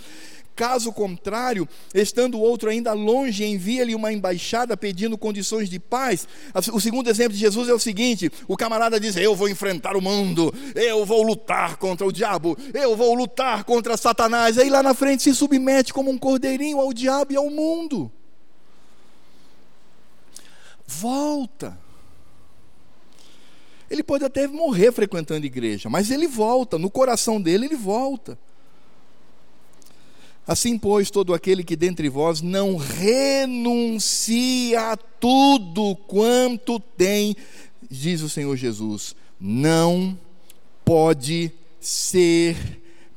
[0.58, 6.26] Caso contrário, estando o outro ainda longe, envia-lhe uma embaixada pedindo condições de paz.
[6.72, 10.02] O segundo exemplo de Jesus é o seguinte: o camarada diz: Eu vou enfrentar o
[10.02, 14.58] mundo, eu vou lutar contra o diabo, eu vou lutar contra Satanás.
[14.58, 18.10] Aí lá na frente se submete como um cordeirinho ao diabo e ao mundo
[20.88, 21.78] volta.
[23.90, 28.38] Ele pode até morrer frequentando igreja, mas ele volta, no coração dele ele volta.
[30.46, 33.92] Assim, pois, todo aquele que dentre vós não renuncia
[34.92, 37.36] a tudo quanto tem,
[37.90, 40.18] diz o Senhor Jesus, não
[40.84, 42.56] pode ser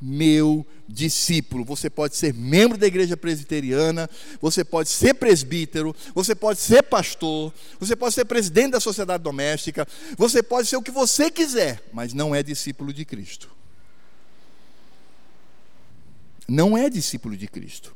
[0.02, 1.64] meu discípulo.
[1.64, 4.10] Você pode ser membro da igreja presbiteriana,
[4.40, 9.86] você pode ser presbítero, você pode ser pastor, você pode ser presidente da sociedade doméstica,
[10.18, 13.48] você pode ser o que você quiser, mas não é discípulo de Cristo.
[16.48, 17.94] Não é discípulo de Cristo.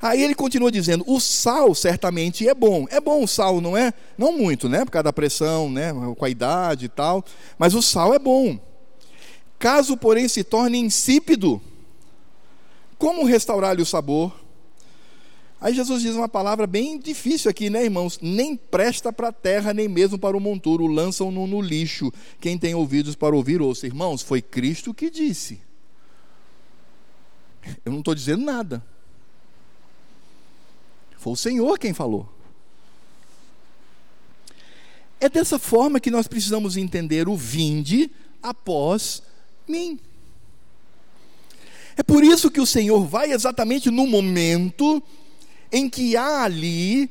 [0.00, 2.86] Aí ele continua dizendo: o sal certamente é bom.
[2.88, 3.92] É bom o sal, não é?
[4.16, 4.84] Não muito, né?
[4.84, 5.92] Por causa da pressão, né?
[6.16, 7.22] Com a idade e tal.
[7.58, 8.58] Mas o sal é bom.
[9.60, 11.60] Caso, porém, se torne insípido,
[12.96, 14.34] como restaurar-lhe o sabor?
[15.60, 18.18] Aí Jesus diz uma palavra bem difícil aqui, né, irmãos?
[18.22, 22.10] Nem presta para a terra, nem mesmo para o monturo, lançam-no no lixo.
[22.40, 23.86] Quem tem ouvidos para ouvir, ouça.
[23.86, 25.60] Irmãos, foi Cristo que disse.
[27.84, 28.82] Eu não estou dizendo nada.
[31.18, 32.26] Foi o Senhor quem falou.
[35.20, 38.10] É dessa forma que nós precisamos entender o vinde
[38.42, 39.22] após
[39.70, 39.98] mim.
[41.96, 45.02] É por isso que o Senhor vai exatamente no momento
[45.72, 47.10] em que há ali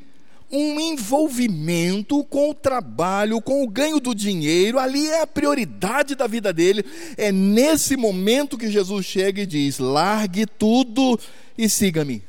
[0.51, 6.25] um envolvimento com o trabalho, com o ganho do dinheiro, ali é a prioridade da
[6.25, 6.83] vida dele.
[7.17, 11.19] É nesse momento que Jesus chega e diz: largue tudo
[11.57, 12.23] e siga-me.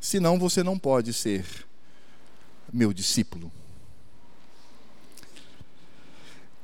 [0.00, 1.44] Senão você não pode ser
[2.72, 3.52] meu discípulo.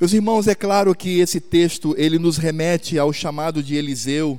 [0.04, 4.38] Meus irmãos, é claro que esse texto ele nos remete ao chamado de Eliseu.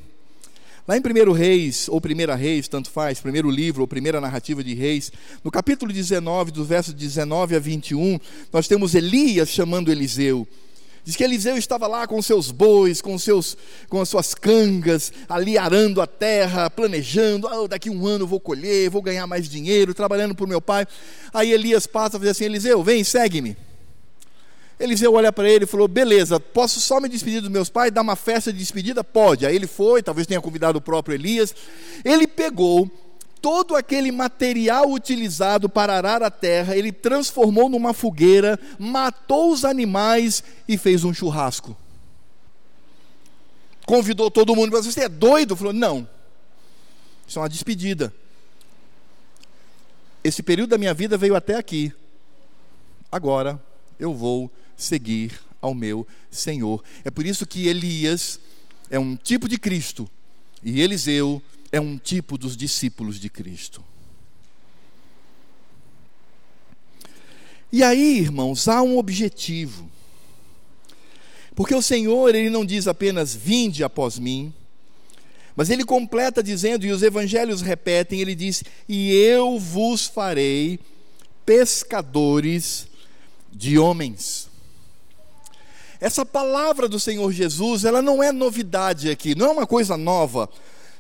[0.88, 4.76] Lá em 1 Reis, ou 1 Reis, tanto faz, primeiro livro ou primeira narrativa de
[4.76, 5.12] Reis,
[5.44, 8.20] no capítulo 19, dos versos 19 a 21,
[8.54, 10.48] nós temos Elias chamando Eliseu.
[11.04, 13.58] Diz que Eliseu estava lá com seus bois, com, seus,
[13.90, 18.92] com as suas cangas, ali arando a terra, planejando, oh, daqui um ano vou colher,
[18.92, 20.86] vou ganhar mais dinheiro, trabalhando para o meu pai.
[21.34, 23.65] Aí Elias passa e diz assim, Eliseu, vem, segue-me.
[24.80, 28.02] Eliseu olha para ele e falou: Beleza, posso só me despedir dos meus pais, dar
[28.02, 29.04] uma festa de despedida?
[29.04, 29.46] Pode.
[29.46, 31.56] Aí ele foi, talvez tenha convidado o próprio Elias.
[32.04, 32.90] Ele pegou
[33.42, 40.44] todo aquele material utilizado para arar a terra, ele transformou numa fogueira, matou os animais
[40.68, 41.78] e fez um churrasco.
[43.86, 45.56] Convidou todo mundo, você é doido?
[45.56, 46.10] Falou: Não,
[47.28, 48.14] isso é uma despedida.
[50.24, 51.94] Esse período da minha vida veio até aqui.
[53.12, 53.62] Agora
[54.00, 56.84] eu vou seguir ao meu Senhor.
[57.04, 58.40] É por isso que Elias
[58.90, 60.10] é um tipo de Cristo
[60.64, 63.84] e Eliseu é um tipo dos discípulos de Cristo.
[67.72, 69.90] E aí, irmãos, há um objetivo.
[71.54, 74.54] Porque o Senhor, ele não diz apenas vinde após mim,
[75.56, 80.80] mas ele completa dizendo, e os evangelhos repetem, ele diz: "E eu vos farei
[81.46, 82.88] pescadores
[83.52, 84.50] de homens".
[86.06, 90.48] Essa palavra do Senhor Jesus, ela não é novidade aqui, não é uma coisa nova.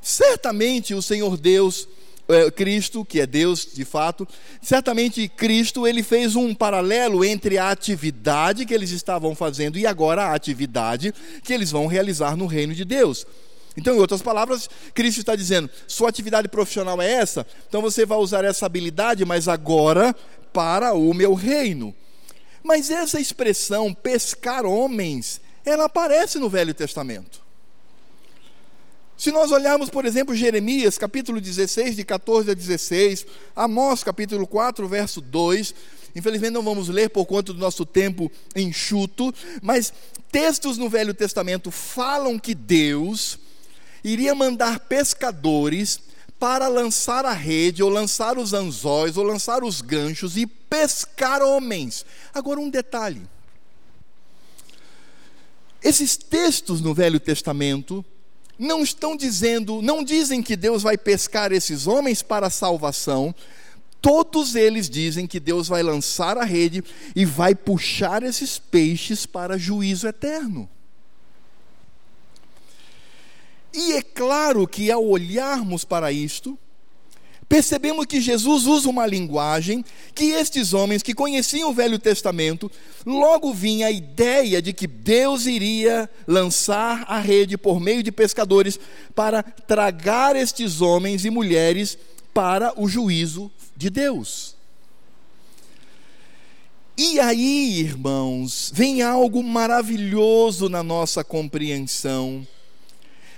[0.01, 1.87] Certamente o Senhor Deus
[2.27, 4.27] é, Cristo, que é Deus de fato,
[4.63, 10.23] certamente Cristo ele fez um paralelo entre a atividade que eles estavam fazendo e agora
[10.23, 11.13] a atividade
[11.43, 13.27] que eles vão realizar no reino de Deus.
[13.77, 18.17] Então, em outras palavras, Cristo está dizendo: sua atividade profissional é essa, então você vai
[18.17, 20.15] usar essa habilidade, mas agora
[20.51, 21.93] para o meu reino.
[22.65, 27.39] Mas essa expressão pescar homens, ela aparece no Velho Testamento.
[29.15, 34.87] Se nós olharmos, por exemplo, Jeremias, capítulo 16, de 14 a 16, Amós, capítulo 4,
[34.87, 35.75] verso 2,
[36.15, 39.93] infelizmente não vamos ler por conta do nosso tempo enxuto, mas
[40.31, 43.37] textos no Velho Testamento falam que Deus
[44.03, 46.01] iria mandar pescadores
[46.39, 52.05] para lançar a rede, ou lançar os anzóis, ou lançar os ganchos e pescar homens.
[52.33, 53.21] Agora, um detalhe:
[55.83, 58.03] esses textos no Velho Testamento
[58.57, 63.35] não estão dizendo, não dizem que Deus vai pescar esses homens para a salvação,
[64.01, 66.83] todos eles dizem que Deus vai lançar a rede
[67.15, 70.69] e vai puxar esses peixes para juízo eterno.
[73.75, 76.57] E é claro que ao olharmos para isto,
[77.49, 79.83] percebemos que Jesus usa uma linguagem
[80.13, 82.71] que estes homens que conheciam o Velho Testamento,
[83.05, 88.79] logo vinha a ideia de que Deus iria lançar a rede por meio de pescadores
[89.13, 91.97] para tragar estes homens e mulheres
[92.33, 94.55] para o juízo de Deus.
[96.97, 102.47] E aí, irmãos, vem algo maravilhoso na nossa compreensão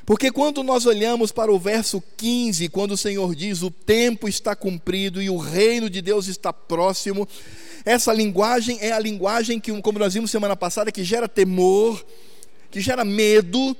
[0.07, 4.55] porque quando nós olhamos para o verso 15, quando o Senhor diz: O tempo está
[4.55, 7.27] cumprido e o reino de Deus está próximo,
[7.83, 12.05] essa linguagem é a linguagem que, como nós vimos semana passada, que gera temor,
[12.71, 13.75] que gera medo,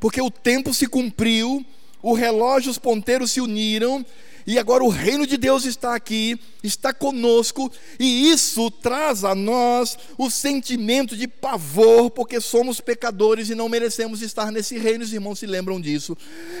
[0.00, 1.64] porque o tempo se cumpriu,
[2.02, 4.04] o relógio, os ponteiros se uniram,
[4.48, 9.98] e agora o reino de Deus está aqui, está conosco, e isso traz a nós
[10.16, 15.38] o sentimento de pavor, porque somos pecadores e não merecemos estar nesse reino, os irmãos
[15.38, 16.16] se lembram disso.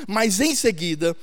[0.06, 1.16] Mas em seguida,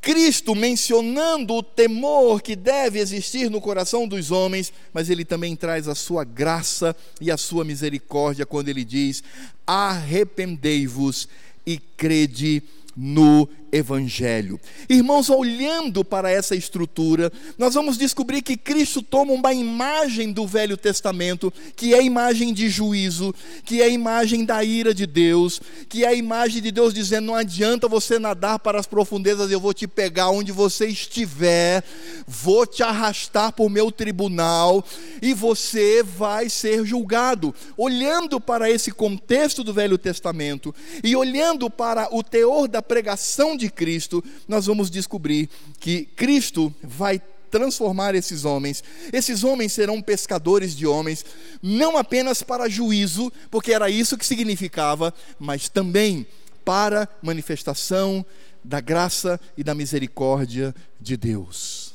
[0.00, 5.88] Cristo mencionando o temor que deve existir no coração dos homens, mas ele também traz
[5.88, 9.24] a sua graça e a sua misericórdia quando ele diz:
[9.66, 11.28] arrependei-vos
[11.66, 12.62] e crede
[12.96, 14.60] no Evangelho.
[14.88, 20.76] Irmãos, olhando para essa estrutura, nós vamos descobrir que Cristo toma uma imagem do Velho
[20.76, 23.34] Testamento, que é a imagem de juízo,
[23.64, 27.26] que é a imagem da ira de Deus, que é a imagem de Deus dizendo:
[27.26, 31.82] não adianta você nadar para as profundezas, eu vou te pegar onde você estiver,
[32.28, 34.84] vou te arrastar para o meu tribunal
[35.20, 37.52] e você vai ser julgado.
[37.76, 43.63] Olhando para esse contexto do Velho Testamento e olhando para o teor da pregação de
[43.64, 45.48] de Cristo, nós vamos descobrir
[45.80, 48.82] que Cristo vai transformar esses homens.
[49.12, 51.24] Esses homens serão pescadores de homens,
[51.62, 56.26] não apenas para juízo, porque era isso que significava, mas também
[56.64, 58.24] para manifestação
[58.62, 61.94] da graça e da misericórdia de Deus.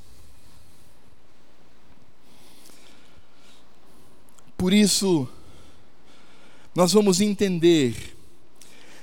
[4.58, 5.28] Por isso,
[6.74, 8.18] nós vamos entender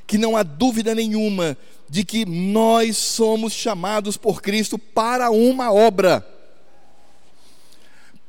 [0.06, 1.56] que não há dúvida nenhuma
[1.88, 6.26] de que nós somos chamados por Cristo para uma obra,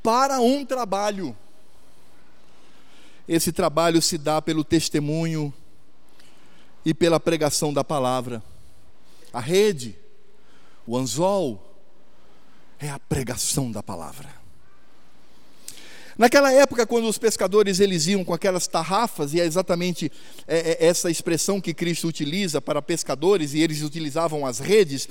[0.03, 1.35] para um trabalho.
[3.27, 5.53] Esse trabalho se dá pelo testemunho
[6.85, 8.41] e pela pregação da palavra.
[9.33, 9.97] A rede,
[10.85, 11.61] o anzol,
[12.79, 14.46] é a pregação da palavra.
[16.17, 20.11] Naquela época, quando os pescadores eles iam com aquelas tarrafas, e é exatamente
[20.47, 25.07] é, é, essa expressão que Cristo utiliza para pescadores, e eles utilizavam as redes,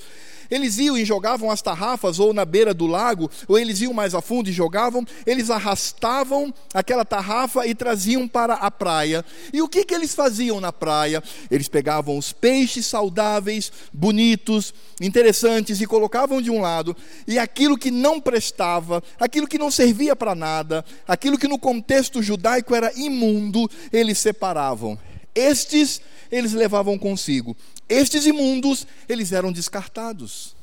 [0.50, 4.14] eles iam e jogavam as tarrafas ou na beira do lago, ou eles iam mais
[4.14, 9.24] a fundo e jogavam, eles arrastavam aquela tarrafa e traziam para a praia.
[9.52, 11.22] E o que, que eles faziam na praia?
[11.50, 17.90] Eles pegavam os peixes saudáveis, bonitos, interessantes e colocavam de um lado, e aquilo que
[17.90, 23.68] não prestava, aquilo que não servia para nada, aquilo que no contexto judaico era imundo,
[23.92, 24.98] eles separavam.
[25.34, 27.56] Estes eles levavam consigo.
[27.88, 30.56] Estes imundos, eles eram descartados.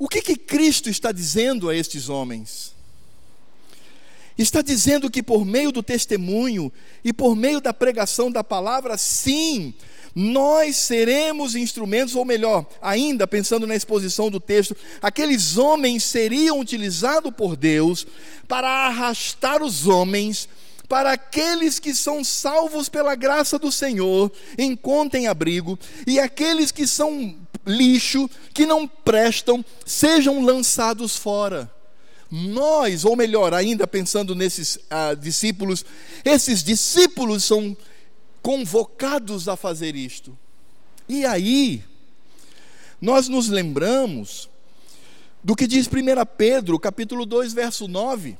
[0.00, 2.74] o que, que Cristo está dizendo a estes homens?
[4.36, 6.72] Está dizendo que por meio do testemunho
[7.04, 9.74] e por meio da pregação da palavra, sim,
[10.14, 17.30] nós seremos instrumentos, ou melhor, ainda pensando na exposição do texto, aqueles homens seriam utilizados
[17.34, 18.06] por Deus
[18.48, 20.48] para arrastar os homens
[20.90, 24.28] para aqueles que são salvos pela graça do Senhor,
[24.58, 31.72] encontrem abrigo, e aqueles que são lixo, que não prestam, sejam lançados fora.
[32.28, 35.84] Nós, ou melhor, ainda pensando nesses ah, discípulos,
[36.24, 37.76] esses discípulos são
[38.42, 40.36] convocados a fazer isto.
[41.08, 41.84] E aí,
[43.00, 44.50] nós nos lembramos
[45.42, 45.90] do que diz 1
[46.36, 48.36] Pedro, capítulo 2, verso 9.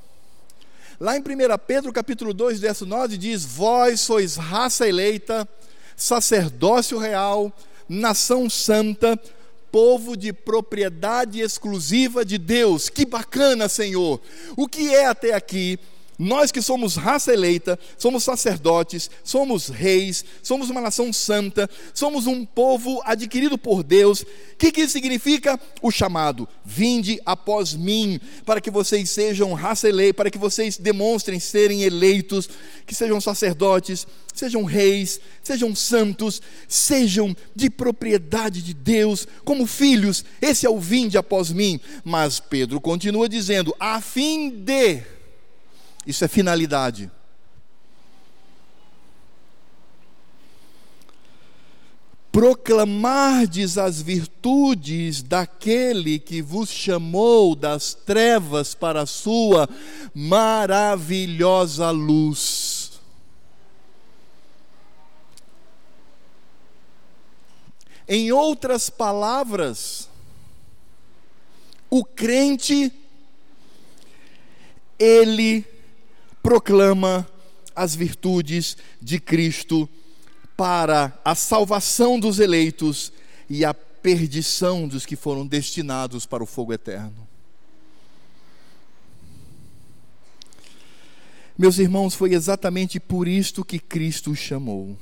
[1.01, 1.23] Lá em 1
[1.65, 5.49] Pedro, capítulo 2, verso 9, diz: Vós sois raça eleita,
[5.95, 7.51] sacerdócio real,
[7.89, 9.19] nação santa,
[9.71, 12.87] povo de propriedade exclusiva de Deus.
[12.87, 14.21] Que bacana, Senhor!
[14.55, 15.79] O que é até aqui
[16.23, 22.45] nós que somos raça eleita, somos sacerdotes, somos reis, somos uma nação santa, somos um
[22.45, 24.21] povo adquirido por Deus.
[24.21, 26.47] O que, que significa o chamado?
[26.63, 32.47] Vinde após mim, para que vocês sejam raça eleita, para que vocês demonstrem serem eleitos,
[32.85, 40.23] que sejam sacerdotes, sejam reis, sejam santos, sejam de propriedade de Deus, como filhos.
[40.39, 41.79] Esse é o vinde após mim.
[42.03, 45.01] Mas Pedro continua dizendo: a fim de
[46.05, 47.11] isso é finalidade.
[52.31, 59.67] Proclamardes as virtudes daquele que vos chamou das trevas para a sua
[60.13, 63.01] maravilhosa luz.
[68.07, 70.09] Em outras palavras,
[71.89, 72.91] o crente,
[74.97, 75.65] ele
[76.41, 77.27] proclama
[77.75, 79.87] as virtudes de Cristo
[80.57, 83.11] para a salvação dos eleitos
[83.49, 87.27] e a perdição dos que foram destinados para o fogo eterno.
[91.57, 94.97] Meus irmãos, foi exatamente por isto que Cristo chamou.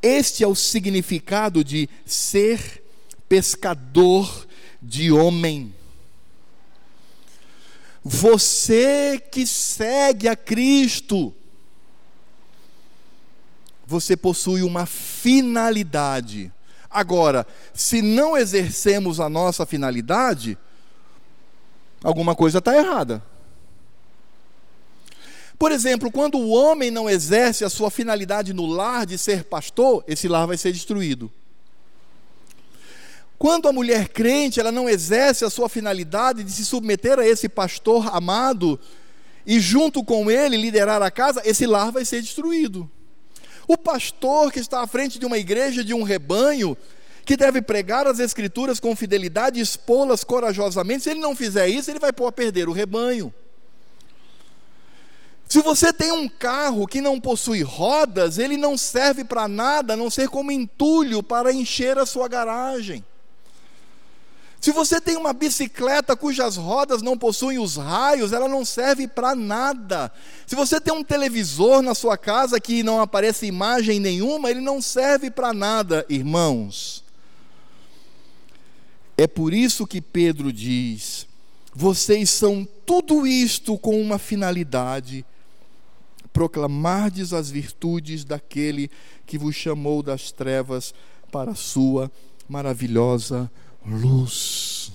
[0.00, 2.82] Este é o significado de ser
[3.28, 4.46] pescador
[4.80, 5.74] de homem.
[8.04, 11.34] Você que segue a Cristo,
[13.86, 16.52] você possui uma finalidade.
[16.90, 20.58] Agora, se não exercemos a nossa finalidade,
[22.02, 23.22] alguma coisa está errada.
[25.58, 30.04] Por exemplo, quando o homem não exerce a sua finalidade no lar de ser pastor,
[30.06, 31.32] esse lar vai ser destruído.
[33.38, 37.48] Quando a mulher crente, ela não exerce a sua finalidade de se submeter a esse
[37.48, 38.78] pastor amado
[39.46, 42.90] e junto com ele liderar a casa, esse lar vai ser destruído.
[43.66, 46.76] O pastor que está à frente de uma igreja, de um rebanho,
[47.24, 51.98] que deve pregar as escrituras com fidelidade expô-las corajosamente, se ele não fizer isso, ele
[51.98, 53.32] vai pôr a perder o rebanho.
[55.48, 59.96] Se você tem um carro que não possui rodas, ele não serve para nada a
[59.96, 63.04] não ser como entulho para encher a sua garagem.
[64.64, 69.34] Se você tem uma bicicleta cujas rodas não possuem os raios, ela não serve para
[69.34, 70.10] nada.
[70.46, 74.80] Se você tem um televisor na sua casa que não aparece imagem nenhuma, ele não
[74.80, 77.04] serve para nada, irmãos.
[79.18, 81.26] É por isso que Pedro diz:
[81.74, 85.26] vocês são tudo isto com uma finalidade,
[86.32, 88.90] proclamardes as virtudes daquele
[89.26, 90.94] que vos chamou das trevas
[91.30, 92.10] para a sua
[92.48, 93.50] maravilhosa
[93.86, 94.92] luz.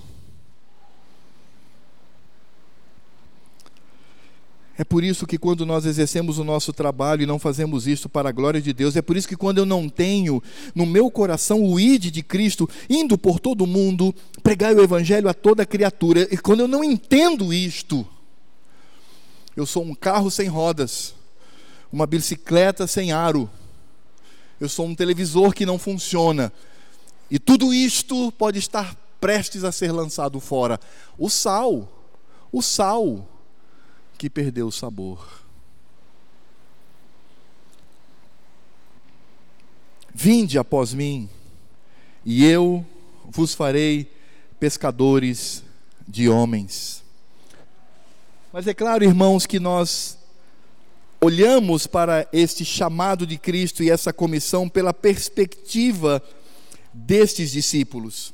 [4.80, 8.30] É por isso que quando nós exercemos o nosso trabalho e não fazemos isso para
[8.30, 10.42] a glória de Deus, é por isso que quando eu não tenho
[10.74, 15.34] no meu coração o id de Cristo, indo por todo mundo, pregar o evangelho a
[15.34, 18.08] toda criatura, e quando eu não entendo isto,
[19.54, 21.14] eu sou um carro sem rodas,
[21.92, 23.50] uma bicicleta sem aro,
[24.58, 26.50] eu sou um televisor que não funciona,
[27.30, 30.80] e tudo isto pode estar prestes a ser lançado fora.
[31.18, 31.88] O sal,
[32.50, 33.28] o sal
[34.18, 35.26] que perdeu o sabor.
[40.12, 41.28] Vinde após mim,
[42.24, 42.84] e eu
[43.26, 44.10] vos farei
[44.58, 45.62] pescadores
[46.06, 47.02] de homens.
[48.52, 50.18] Mas é claro, irmãos, que nós
[51.20, 56.22] olhamos para este chamado de Cristo e essa comissão pela perspectiva
[56.92, 58.32] destes discípulos.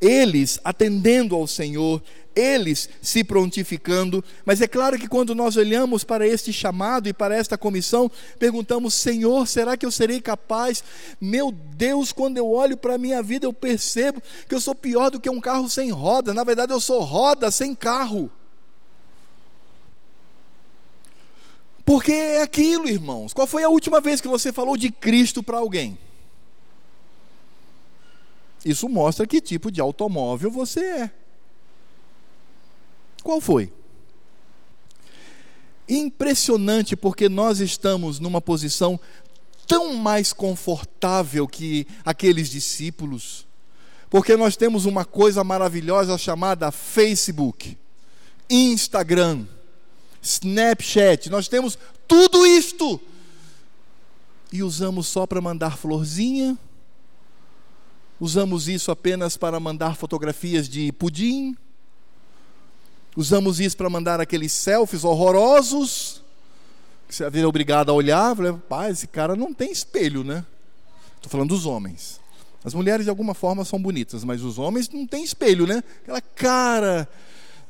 [0.00, 2.02] eles atendendo ao Senhor,
[2.34, 7.34] eles se prontificando, mas é claro que quando nós olhamos para este chamado e para
[7.34, 10.84] esta comissão, perguntamos: Senhor, será que eu serei capaz?
[11.18, 15.10] Meu Deus, quando eu olho para a minha vida, eu percebo que eu sou pior
[15.10, 18.30] do que um carro sem roda, na verdade, eu sou roda sem carro.
[21.86, 23.32] Porque é aquilo, irmãos.
[23.32, 25.96] Qual foi a última vez que você falou de Cristo para alguém?
[28.66, 31.10] Isso mostra que tipo de automóvel você é.
[33.22, 33.72] Qual foi?
[35.88, 38.98] Impressionante porque nós estamos numa posição
[39.68, 43.46] tão mais confortável que aqueles discípulos.
[44.10, 47.78] Porque nós temos uma coisa maravilhosa chamada Facebook,
[48.50, 49.46] Instagram,
[50.20, 53.00] Snapchat, nós temos tudo isto.
[54.52, 56.58] E usamos só para mandar florzinha,
[58.20, 61.56] usamos isso apenas para mandar fotografias de pudim,
[63.16, 66.22] usamos isso para mandar aqueles selfies horrorosos,
[67.08, 68.34] que você é obrigado a olhar,
[68.68, 70.44] pai, esse cara não tem espelho, né?
[71.16, 72.20] Estou falando dos homens.
[72.64, 75.84] As mulheres de alguma forma são bonitas, mas os homens não têm espelho, né?
[76.02, 77.08] Aquela cara,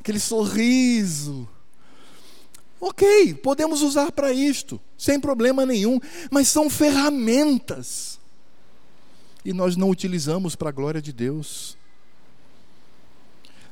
[0.01, 1.47] aquele sorriso.
[2.81, 8.16] Ok, podemos usar para isto, sem problema nenhum, mas são ferramentas.
[9.47, 11.76] E nós não utilizamos para a glória de Deus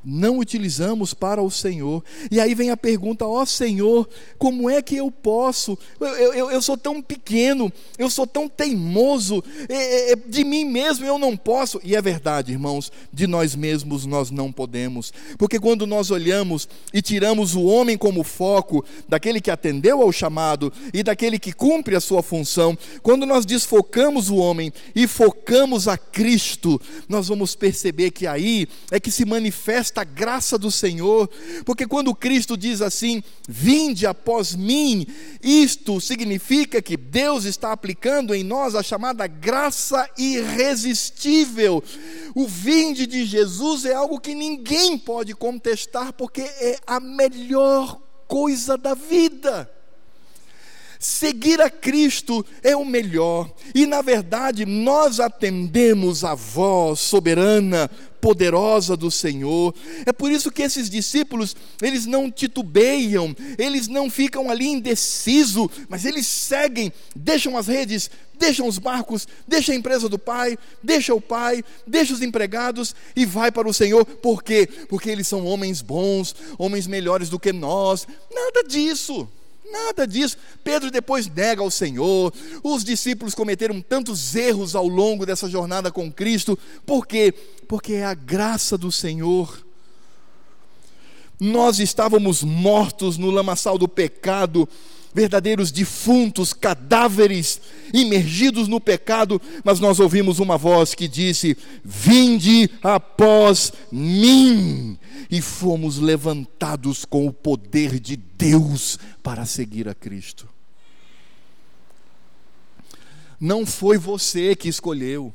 [0.04, 2.04] não utilizamos para o Senhor.
[2.30, 5.78] E aí vem a pergunta: ó oh, Senhor, como é que eu posso?
[5.98, 11.06] Eu, eu, eu, sou tão pequeno, eu sou tão teimoso, é, é, de mim mesmo
[11.06, 11.80] eu não posso.
[11.82, 17.00] E é verdade, irmãos, de nós mesmos nós não podemos, porque quando nós olhamos e
[17.00, 22.00] tiramos o homem como foco, daquele que atendeu ao chamado e daquele que cumpre a
[22.00, 28.26] sua função, quando nós desfocamos o homem e focamos a Cristo, nós vamos perceber que
[28.26, 31.30] aí é que se manifesta esta graça do Senhor,
[31.64, 35.06] porque quando Cristo diz assim: Vinde após mim,
[35.40, 41.82] isto significa que Deus está aplicando em nós a chamada graça irresistível.
[42.34, 48.76] O vinde de Jesus é algo que ninguém pode contestar, porque é a melhor coisa
[48.76, 49.70] da vida.
[50.98, 57.90] Seguir a Cristo é o melhor, e na verdade nós atendemos a voz soberana,
[58.24, 59.74] poderosa do Senhor.
[60.06, 66.06] É por isso que esses discípulos, eles não titubeiam, eles não ficam ali indecisos, mas
[66.06, 71.20] eles seguem, deixam as redes, deixam os barcos, deixam a empresa do pai, deixa o
[71.20, 74.06] pai, deixa os empregados e vai para o Senhor.
[74.06, 74.66] Por quê?
[74.88, 78.08] Porque eles são homens bons, homens melhores do que nós.
[78.34, 79.28] Nada disso.
[79.74, 80.36] Nada disso.
[80.62, 82.32] Pedro depois nega ao Senhor.
[82.62, 86.56] Os discípulos cometeram tantos erros ao longo dessa jornada com Cristo.
[86.86, 87.34] Por quê?
[87.66, 89.66] Porque é a graça do Senhor.
[91.40, 94.68] Nós estávamos mortos no lamaçal do pecado,
[95.14, 97.60] verdadeiros defuntos, cadáveres,
[97.92, 104.98] imergidos no pecado, mas nós ouvimos uma voz que disse: Vinde após mim
[105.30, 110.48] e fomos levantados com o poder de Deus para seguir a Cristo.
[113.38, 115.32] Não foi você que escolheu,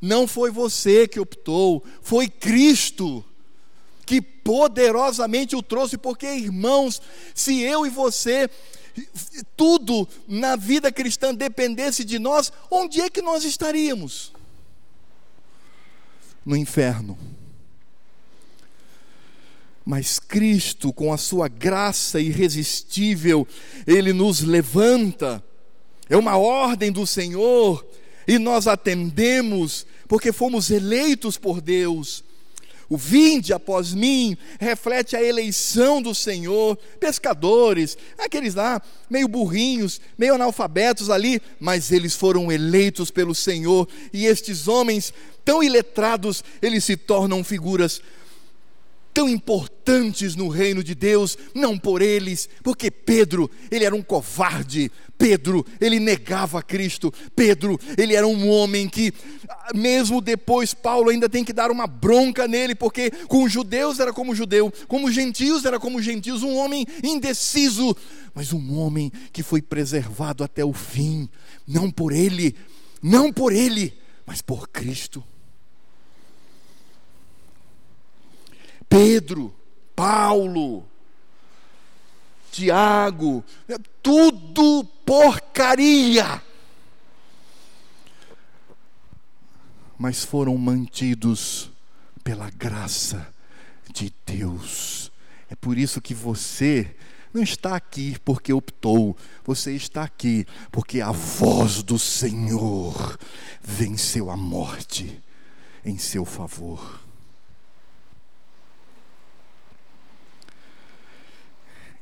[0.00, 3.24] não foi você que optou, foi Cristo
[4.04, 7.00] que poderosamente o trouxe, porque irmãos,
[7.34, 8.50] se eu e você
[9.56, 14.32] tudo na vida cristã dependesse de nós, onde é que nós estaríamos?
[16.44, 17.18] No inferno.
[19.84, 23.46] Mas Cristo, com a sua graça irresistível,
[23.86, 25.44] ele nos levanta.
[26.08, 27.84] É uma ordem do Senhor
[28.26, 32.24] e nós atendemos porque fomos eleitos por Deus.
[32.88, 36.76] O vinde após mim reflete a eleição do Senhor.
[37.00, 43.88] Pescadores, aqueles lá, meio burrinhos, meio analfabetos ali, mas eles foram eleitos pelo Senhor.
[44.12, 45.12] E estes homens,
[45.44, 48.00] tão iletrados, eles se tornam figuras
[49.14, 54.90] tão importantes no reino de Deus, não por eles, porque Pedro, ele era um covarde,
[55.16, 59.14] Pedro, ele negava Cristo, Pedro, ele era um homem que,
[59.72, 64.12] mesmo depois, Paulo ainda tem que dar uma bronca nele, porque com os judeus era
[64.12, 67.96] como judeu, como gentios era como gentios, um homem indeciso,
[68.34, 71.28] mas um homem que foi preservado até o fim,
[71.64, 72.56] não por ele,
[73.00, 73.94] não por ele,
[74.26, 75.22] mas por Cristo.
[78.94, 79.52] Pedro,
[79.96, 80.86] Paulo,
[82.52, 86.40] Tiago, é tudo porcaria.
[89.98, 91.72] Mas foram mantidos
[92.22, 93.26] pela graça
[93.92, 95.10] de Deus.
[95.50, 96.94] É por isso que você
[97.32, 103.18] não está aqui porque optou, você está aqui porque a voz do Senhor
[103.60, 105.20] venceu a morte
[105.84, 107.03] em seu favor.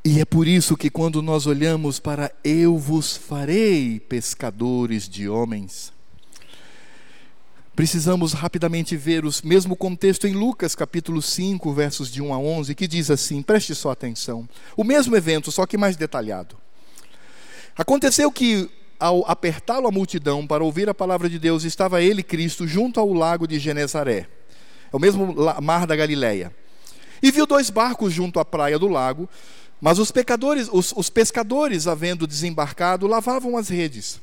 [0.04, 5.92] E é por isso que, quando nós olhamos para eu vos farei pescadores de homens,
[7.76, 12.74] precisamos rapidamente ver o mesmo contexto em Lucas capítulo 5, versos de 1 a 11,
[12.74, 14.48] que diz assim: preste só atenção.
[14.76, 16.56] O mesmo evento, só que mais detalhado.
[17.76, 22.66] Aconteceu que, ao apertá-lo a multidão para ouvir a palavra de Deus, estava ele, Cristo,
[22.66, 24.26] junto ao lago de Genezaré,
[24.92, 25.32] é o mesmo
[25.62, 26.52] mar da Galileia.
[27.22, 29.28] E viu dois barcos junto à praia do lago
[29.82, 34.20] mas os pecadores, os, os pescadores, havendo desembarcado, lavavam as redes.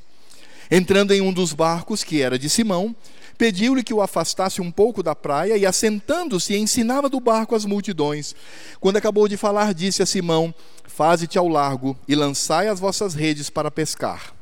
[0.72, 2.96] Entrando em um dos barcos, que era de Simão,
[3.38, 8.34] pediu-lhe que o afastasse um pouco da praia e, assentando-se, ensinava do barco as multidões.
[8.80, 10.56] Quando acabou de falar, disse a Simão:
[10.86, 14.34] Faze-te ao largo e lançai as vossas redes para pescar.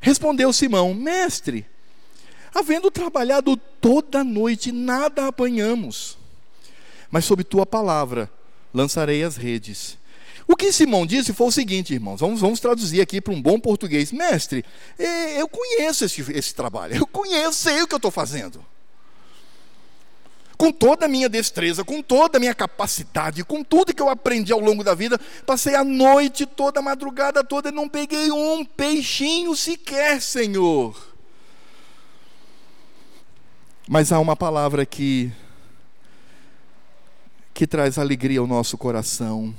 [0.00, 1.64] Respondeu Simão: Mestre,
[2.52, 6.18] havendo trabalhado toda a noite, nada apanhamos.
[7.12, 8.28] Mas sob tua palavra
[8.74, 9.96] lançarei as redes.
[10.50, 13.60] O que Simão disse foi o seguinte, irmãos, vamos, vamos traduzir aqui para um bom
[13.60, 14.10] português.
[14.10, 14.64] Mestre,
[15.36, 18.64] eu conheço esse, esse trabalho, eu conheço, sei o que eu estou fazendo.
[20.56, 24.50] Com toda a minha destreza, com toda a minha capacidade, com tudo que eu aprendi
[24.50, 28.64] ao longo da vida, passei a noite toda, a madrugada toda, e não peguei um
[28.64, 30.96] peixinho sequer, Senhor.
[33.86, 35.30] Mas há uma palavra que,
[37.52, 39.54] que traz alegria ao nosso coração.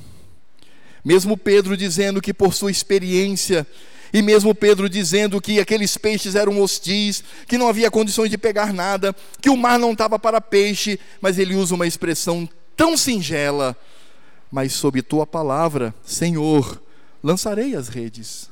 [1.04, 3.66] Mesmo Pedro dizendo que por sua experiência,
[4.12, 8.74] e mesmo Pedro dizendo que aqueles peixes eram hostis, que não havia condições de pegar
[8.74, 13.78] nada, que o mar não estava para peixe, mas ele usa uma expressão tão singela:
[14.52, 16.82] Mas sob tua palavra, Senhor,
[17.24, 18.50] lançarei as redes.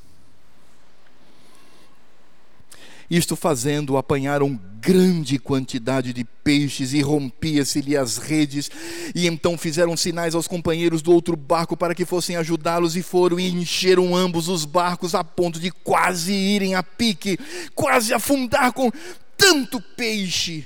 [3.09, 8.69] Isto fazendo, apanharam grande quantidade de peixes e rompia-se-lhe as redes.
[9.15, 13.39] E então fizeram sinais aos companheiros do outro barco para que fossem ajudá-los, e foram
[13.39, 17.39] e encheram ambos os barcos a ponto de quase irem a pique,
[17.73, 18.91] quase afundar com
[19.37, 20.65] tanto peixe.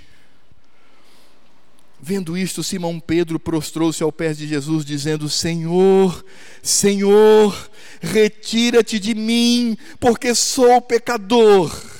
[2.03, 6.25] Vendo isto, Simão Pedro prostrou-se ao pé de Jesus, dizendo: Senhor,
[6.63, 7.69] Senhor,
[8.01, 11.90] retira-te de mim, porque sou pecador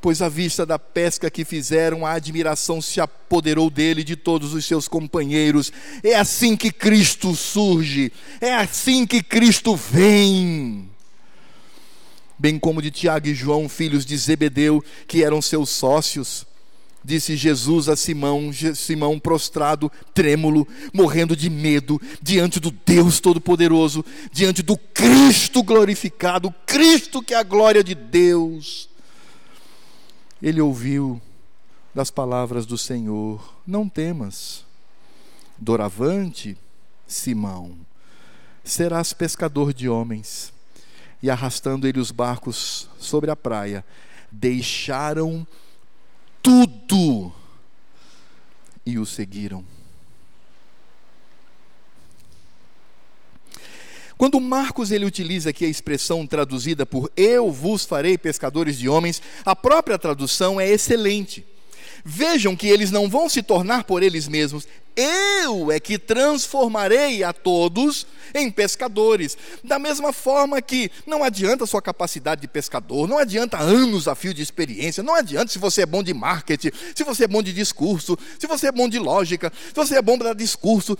[0.00, 4.54] pois à vista da pesca que fizeram, a admiração se apoderou dele e de todos
[4.54, 5.72] os seus companheiros.
[6.02, 10.88] É assim que Cristo surge, é assim que Cristo vem.
[12.38, 16.46] Bem como de Tiago e João, filhos de Zebedeu, que eram seus sócios.
[17.04, 24.62] Disse Jesus a Simão, Simão prostrado, trêmulo, morrendo de medo, diante do Deus Todo-Poderoso, diante
[24.62, 28.88] do Cristo glorificado, Cristo que é a glória de Deus
[30.42, 31.20] ele ouviu
[31.94, 34.64] das palavras do Senhor: Não temas,
[35.56, 36.56] doravante,
[37.06, 37.76] Simão,
[38.62, 40.52] serás pescador de homens.
[41.20, 43.84] E arrastando ele os barcos sobre a praia,
[44.30, 45.44] deixaram
[46.40, 47.32] tudo
[48.86, 49.64] e o seguiram.
[54.18, 59.22] Quando Marcos ele utiliza aqui a expressão traduzida por eu vos farei pescadores de homens,
[59.44, 61.46] a própria tradução é excelente.
[62.04, 64.66] Vejam que eles não vão se tornar por eles mesmos,
[64.96, 69.38] eu é que transformarei a todos em pescadores.
[69.62, 74.34] Da mesma forma que não adianta sua capacidade de pescador, não adianta anos a fio
[74.34, 77.52] de experiência, não adianta se você é bom de marketing, se você é bom de
[77.52, 80.98] discurso, se você é bom de lógica, se você é bom para discurso,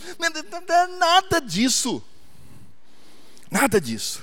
[1.00, 2.00] nada disso.
[3.50, 4.22] Nada disso.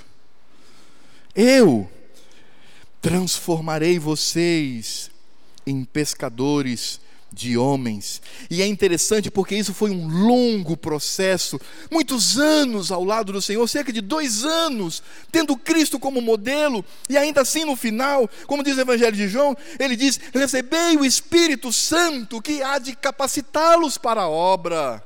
[1.36, 1.89] Eu
[3.01, 5.11] transformarei vocês
[5.65, 6.99] em pescadores
[7.36, 8.21] de homens.
[8.49, 11.59] E é interessante porque isso foi um longo processo,
[11.91, 17.17] muitos anos ao lado do Senhor, cerca de dois anos, tendo Cristo como modelo, e
[17.17, 21.73] ainda assim no final, como diz o Evangelho de João, ele diz: Recebei o Espírito
[21.73, 25.03] Santo que há de capacitá-los para a obra.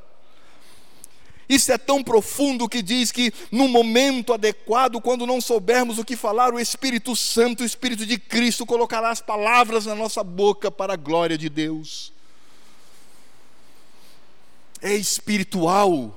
[1.50, 6.16] Isso é tão profundo que diz que no momento adequado, quando não soubermos o que
[6.16, 10.94] falar, o Espírito Santo, o Espírito de Cristo, colocará as palavras na nossa boca para
[10.94, 12.14] a glória de Deus.
[14.80, 16.16] É espiritual,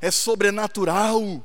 [0.00, 1.42] é sobrenatural.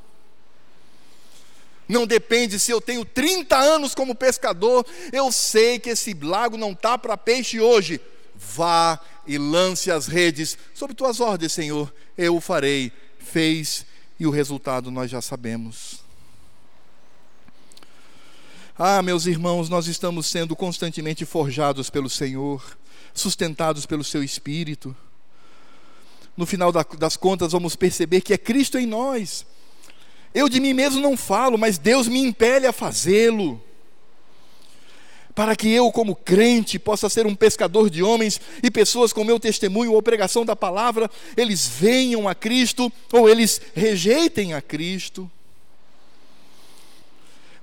[1.88, 6.74] Não depende se eu tenho 30 anos como pescador, eu sei que esse lago não
[6.74, 8.00] está para peixe hoje.
[8.40, 11.94] Vá e lance as redes sob tuas ordens, Senhor.
[12.18, 12.92] Eu o farei.
[13.20, 13.86] Fez
[14.18, 16.00] e o resultado nós já sabemos.
[18.78, 22.78] Ah, meus irmãos, nós estamos sendo constantemente forjados pelo Senhor,
[23.14, 24.96] sustentados pelo seu Espírito.
[26.36, 29.46] No final das contas, vamos perceber que é Cristo em nós.
[30.34, 33.62] Eu de mim mesmo não falo, mas Deus me impele a fazê-lo
[35.40, 39.40] para que eu, como crente, possa ser um pescador de homens e pessoas com meu
[39.40, 45.32] testemunho ou pregação da palavra, eles venham a Cristo ou eles rejeitem a Cristo.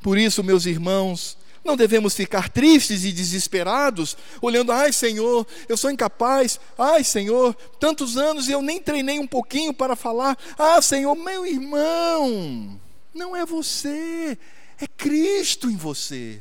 [0.00, 5.90] Por isso, meus irmãos, não devemos ficar tristes e desesperados, olhando, ai Senhor, eu sou
[5.90, 11.14] incapaz, ai Senhor, tantos anos e eu nem treinei um pouquinho para falar, ah Senhor,
[11.14, 12.80] meu irmão,
[13.12, 14.38] não é você,
[14.80, 16.40] é Cristo em você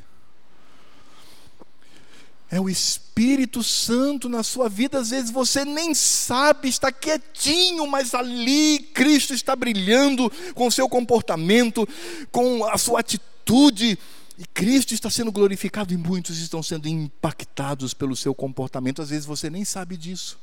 [2.56, 4.98] é o Espírito Santo na sua vida.
[4.98, 10.88] Às vezes você nem sabe, está quietinho, mas ali Cristo está brilhando com o seu
[10.88, 11.86] comportamento,
[12.32, 14.00] com a sua atitude.
[14.38, 19.02] E Cristo está sendo glorificado e muitos estão sendo impactados pelo seu comportamento.
[19.02, 20.40] Às vezes você nem sabe disso.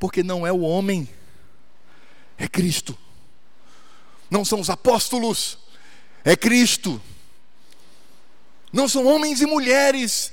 [0.00, 1.08] Porque não é o homem,
[2.36, 2.98] é Cristo.
[4.28, 5.56] Não são os apóstolos,
[6.24, 7.00] é Cristo
[8.72, 10.32] não são homens e mulheres,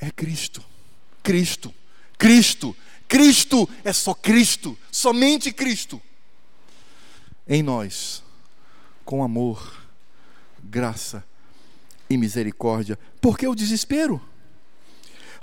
[0.00, 0.62] é Cristo.
[1.22, 1.72] Cristo,
[2.18, 6.02] Cristo, Cristo, é só Cristo, somente Cristo.
[7.46, 8.22] Em nós,
[9.04, 9.86] com amor,
[10.62, 11.24] graça
[12.10, 12.98] e misericórdia.
[13.20, 14.20] Por que o desespero?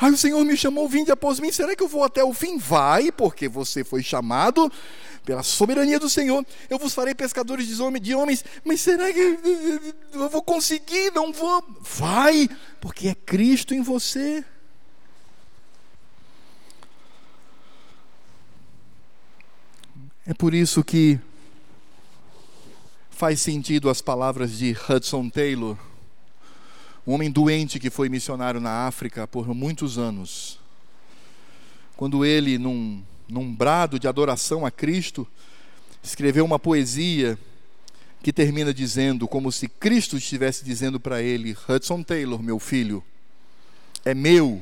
[0.01, 2.57] Ai, o Senhor me chamou, vinde após mim, será que eu vou até o fim?
[2.57, 4.71] Vai, porque você foi chamado
[5.25, 9.19] pela soberania do Senhor, eu vos farei pescadores de homens, mas será que
[10.13, 11.11] eu vou conseguir?
[11.11, 11.61] Não vou.
[11.81, 14.43] Vai, porque é Cristo em você.
[20.25, 21.19] É por isso que
[23.09, 25.77] faz sentido as palavras de Hudson Taylor,
[27.05, 30.59] um homem doente que foi missionário na África por muitos anos.
[31.95, 35.27] Quando ele, num num brado de adoração a Cristo,
[36.03, 37.37] escreveu uma poesia
[38.21, 43.03] que termina dizendo, como se Cristo estivesse dizendo para ele: Hudson Taylor, meu filho,
[44.03, 44.61] é meu,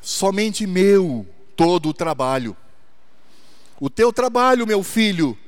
[0.00, 2.56] somente meu, todo o trabalho.
[3.78, 5.38] O teu trabalho, meu filho,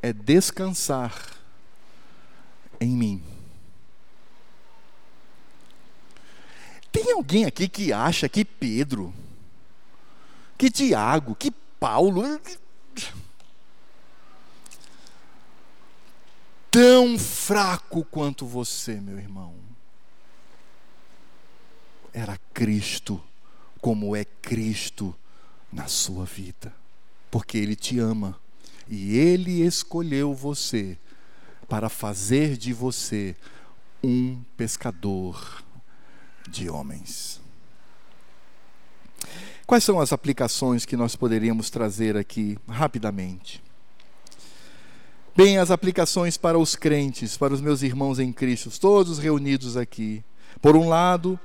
[0.00, 1.12] é descansar
[2.80, 3.22] em mim.
[6.96, 9.12] Tem alguém aqui que acha que Pedro
[10.56, 12.40] que Tiago, que Paulo.
[16.70, 19.54] Tão fraco quanto você, meu irmão.
[22.14, 23.22] Era Cristo,
[23.78, 25.14] como é Cristo
[25.70, 26.74] na sua vida,
[27.30, 28.40] porque Ele te ama
[28.88, 30.98] e Ele escolheu você
[31.68, 33.36] para fazer de você
[34.02, 35.65] um pescador
[36.48, 37.40] de homens.
[39.66, 43.62] Quais são as aplicações que nós poderíamos trazer aqui rapidamente?
[45.36, 50.24] Bem, as aplicações para os crentes, para os meus irmãos em Cristo, todos reunidos aqui.
[50.62, 51.38] Por um lado,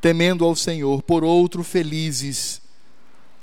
[0.00, 2.62] temendo ao Senhor, por outro, felizes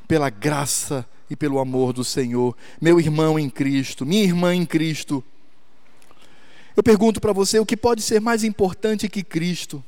[0.08, 2.56] pela graça e pelo amor do Senhor.
[2.80, 5.24] Meu irmão em Cristo, minha irmã em Cristo.
[6.76, 9.84] Eu pergunto para você: o que pode ser mais importante que Cristo?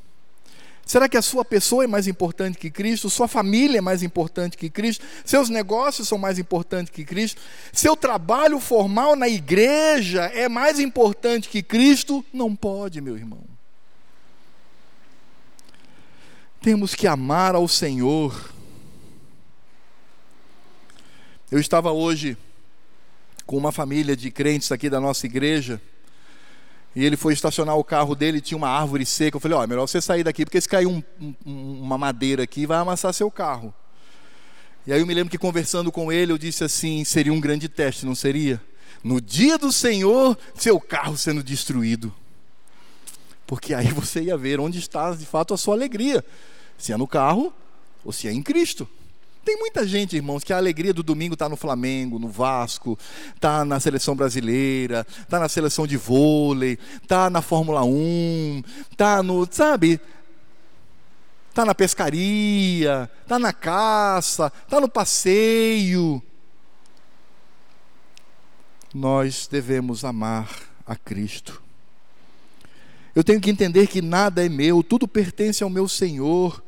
[0.85, 3.09] Será que a sua pessoa é mais importante que Cristo?
[3.09, 5.05] Sua família é mais importante que Cristo?
[5.23, 7.41] Seus negócios são mais importantes que Cristo?
[7.71, 12.23] Seu trabalho formal na igreja é mais importante que Cristo?
[12.33, 13.43] Não pode, meu irmão.
[16.61, 18.53] Temos que amar ao Senhor.
[21.49, 22.37] Eu estava hoje
[23.45, 25.81] com uma família de crentes aqui da nossa igreja.
[26.95, 29.37] E ele foi estacionar o carro dele, tinha uma árvore seca.
[29.37, 31.01] Eu falei: Ó, oh, melhor você sair daqui, porque se cair um,
[31.45, 33.73] um, uma madeira aqui, vai amassar seu carro.
[34.85, 37.67] E aí eu me lembro que conversando com ele, eu disse assim: seria um grande
[37.67, 38.61] teste, não seria?
[39.03, 42.13] No dia do Senhor, seu carro sendo destruído.
[43.47, 46.23] Porque aí você ia ver onde está de fato a sua alegria:
[46.77, 47.51] se é no carro
[48.05, 48.87] ou se é em Cristo.
[49.43, 52.97] Tem muita gente, irmãos, que a alegria do domingo está no Flamengo, no Vasco,
[53.35, 59.45] está na seleção brasileira, está na seleção de vôlei, está na Fórmula 1, está no,
[59.51, 59.99] sabe,
[61.49, 66.23] está na pescaria, está na caça, está no passeio.
[68.93, 70.49] Nós devemos amar
[70.87, 71.61] a Cristo.
[73.13, 76.63] Eu tenho que entender que nada é meu, tudo pertence ao meu Senhor.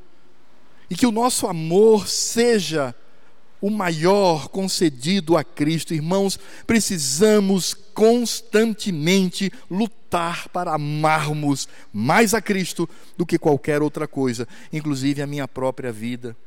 [0.90, 2.94] E que o nosso amor seja
[3.62, 5.94] o maior concedido a Cristo.
[5.94, 15.22] Irmãos, precisamos constantemente lutar para amarmos mais a Cristo do que qualquer outra coisa, inclusive
[15.22, 16.38] a minha própria vida.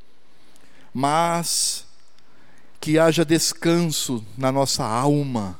[0.94, 1.86] Mas
[2.80, 5.58] que haja descanso na nossa alma,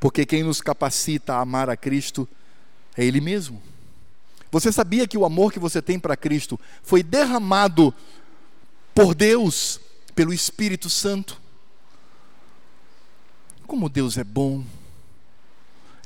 [0.00, 2.26] porque quem nos capacita a amar a Cristo
[2.96, 3.62] é Ele mesmo.
[4.54, 7.92] Você sabia que o amor que você tem para Cristo foi derramado
[8.94, 9.80] por Deus,
[10.14, 11.42] pelo Espírito Santo?
[13.66, 14.64] Como Deus é bom.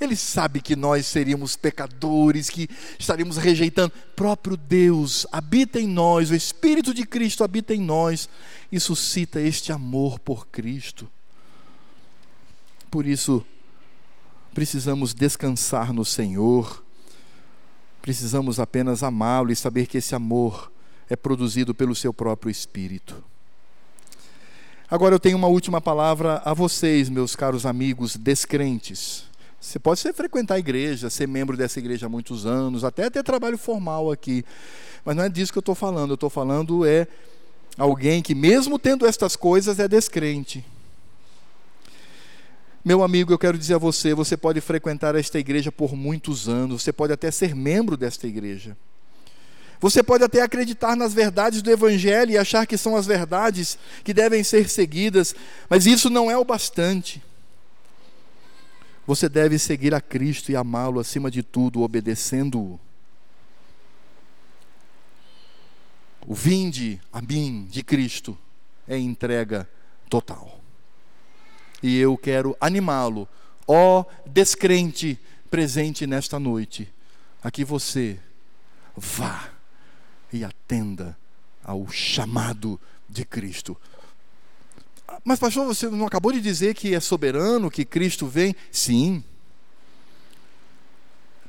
[0.00, 3.92] Ele sabe que nós seríamos pecadores, que estaríamos rejeitando.
[4.16, 8.30] Próprio Deus habita em nós, o Espírito de Cristo habita em nós
[8.72, 11.06] e suscita este amor por Cristo.
[12.90, 13.44] Por isso,
[14.54, 16.87] precisamos descansar no Senhor
[18.02, 20.70] Precisamos apenas amá-lo e saber que esse amor
[21.08, 23.22] é produzido pelo seu próprio Espírito.
[24.90, 29.24] Agora eu tenho uma última palavra a vocês, meus caros amigos descrentes.
[29.60, 33.22] Você pode ser frequentar a igreja, ser membro dessa igreja há muitos anos, até ter
[33.22, 34.44] trabalho formal aqui.
[35.04, 36.10] Mas não é disso que eu estou falando.
[36.10, 37.06] Eu estou falando é
[37.76, 40.64] alguém que, mesmo tendo estas coisas, é descrente.
[42.84, 46.82] Meu amigo, eu quero dizer a você: você pode frequentar esta igreja por muitos anos,
[46.82, 48.76] você pode até ser membro desta igreja.
[49.80, 54.12] Você pode até acreditar nas verdades do Evangelho e achar que são as verdades que
[54.12, 55.34] devem ser seguidas,
[55.70, 57.22] mas isso não é o bastante.
[59.06, 62.78] Você deve seguir a Cristo e amá-lo acima de tudo, obedecendo-o.
[66.26, 68.36] O vinde a mim de Cristo
[68.86, 69.66] é entrega
[70.10, 70.57] total.
[71.82, 73.28] E eu quero animá-lo,
[73.66, 75.18] ó descrente
[75.50, 76.92] presente nesta noite,
[77.42, 78.18] a que você
[78.96, 79.50] vá
[80.32, 81.16] e atenda
[81.62, 83.76] ao chamado de Cristo.
[85.22, 88.54] Mas, pastor, você não acabou de dizer que é soberano, que Cristo vem?
[88.72, 89.22] Sim.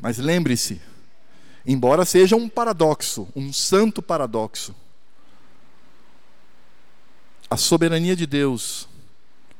[0.01, 0.81] Mas lembre-se,
[1.65, 4.75] embora seja um paradoxo, um santo paradoxo,
[7.49, 8.88] a soberania de Deus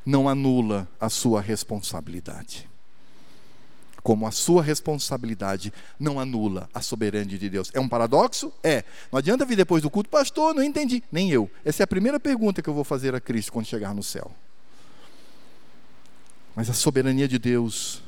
[0.04, 2.68] não anula a sua responsabilidade.
[4.02, 7.70] Como a sua responsabilidade não anula a soberania de Deus.
[7.74, 8.52] É um paradoxo?
[8.62, 8.82] É.
[9.12, 11.02] Não adianta vir depois do culto, pastor, não entendi.
[11.12, 11.50] Nem eu.
[11.64, 14.30] Essa é a primeira pergunta que eu vou fazer a Cristo quando chegar no céu.
[16.56, 18.02] Mas a soberania de Deus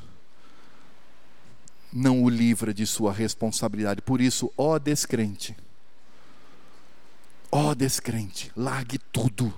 [1.91, 4.01] não o livra de sua responsabilidade.
[4.01, 5.55] Por isso, ó descrente,
[7.51, 9.53] ó descrente, largue tudo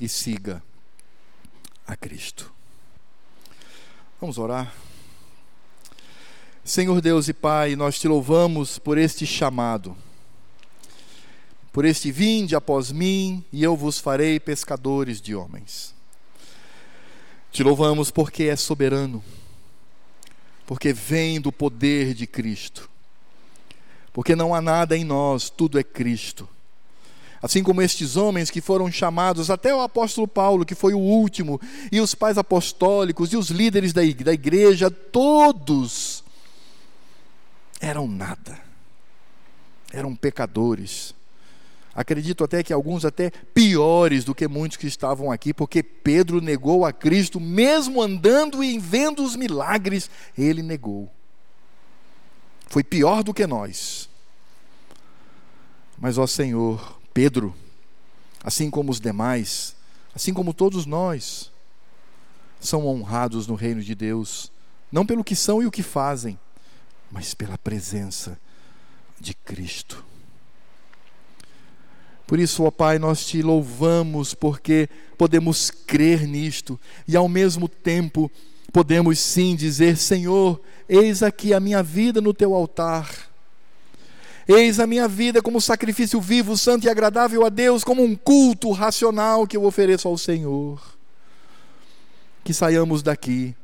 [0.00, 0.60] e siga
[1.86, 2.52] a Cristo.
[4.20, 4.74] Vamos orar.
[6.64, 9.94] Senhor Deus e Pai, nós te louvamos por este chamado,
[11.70, 15.94] por este vinde após mim, e eu vos farei pescadores de homens.
[17.52, 19.22] Te louvamos porque é soberano,
[20.66, 22.88] porque vem do poder de Cristo,
[24.10, 26.48] porque não há nada em nós, tudo é Cristo.
[27.44, 31.60] Assim como estes homens que foram chamados, até o apóstolo Paulo, que foi o último,
[31.92, 36.24] e os pais apostólicos, e os líderes da igreja, todos
[37.78, 38.58] eram nada,
[39.92, 41.14] eram pecadores.
[41.94, 46.86] Acredito até que alguns até piores do que muitos que estavam aqui, porque Pedro negou
[46.86, 51.12] a Cristo, mesmo andando e vendo os milagres, ele negou.
[52.68, 54.08] Foi pior do que nós.
[55.98, 57.54] Mas, ó Senhor, Pedro,
[58.42, 59.76] assim como os demais,
[60.12, 61.52] assim como todos nós,
[62.60, 64.50] são honrados no reino de Deus,
[64.90, 66.36] não pelo que são e o que fazem,
[67.10, 68.36] mas pela presença
[69.20, 70.04] de Cristo.
[72.26, 78.30] Por isso, ó Pai, nós te louvamos porque podemos crer nisto e ao mesmo tempo
[78.72, 83.33] podemos sim dizer: Senhor, eis aqui a minha vida no teu altar
[84.46, 88.70] Eis a minha vida como sacrifício vivo, santo e agradável a Deus, como um culto
[88.72, 90.80] racional que eu ofereço ao Senhor.
[92.42, 93.56] Que saiamos daqui,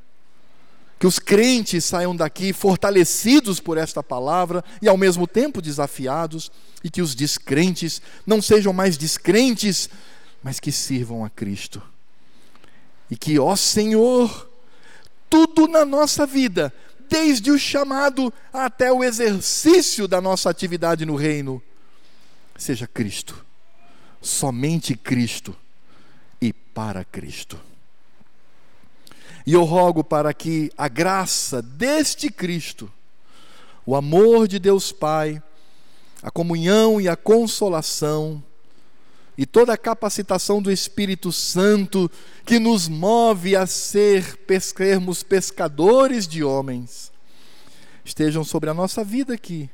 [0.99, 6.51] que os crentes saiam daqui fortalecidos por esta palavra e ao mesmo tempo desafiados,
[6.83, 9.91] e que os descrentes não sejam mais descrentes,
[10.43, 11.83] mas que sirvam a Cristo.
[13.11, 14.51] E que, ó Senhor,
[15.29, 16.73] tudo na nossa vida
[17.11, 21.61] desde o chamado até o exercício da nossa atividade no reino,
[22.57, 23.45] seja Cristo,
[24.23, 25.57] somente Cristo.
[26.43, 27.61] E para Cristo.
[29.47, 32.91] E eu rogo para que a graça deste Cristo,
[33.85, 35.43] o amor de Deus Pai,
[36.23, 38.43] a comunhão e a consolação,
[39.41, 42.11] e toda a capacitação do Espírito Santo
[42.45, 47.11] que nos move a ser sermos pescadores de homens,
[48.05, 49.71] estejam sobre a nossa vida aqui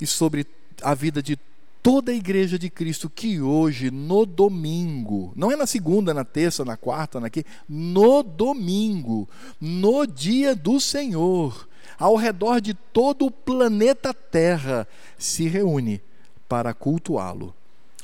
[0.00, 0.46] e sobre
[0.80, 1.36] a vida de
[1.82, 6.64] toda a igreja de Cristo que hoje, no domingo, não é na segunda, na terça,
[6.64, 9.28] na quarta, na quinta, no domingo,
[9.60, 14.86] no dia do Senhor, ao redor de todo o planeta Terra,
[15.18, 16.00] se reúne
[16.48, 17.52] para cultuá-lo,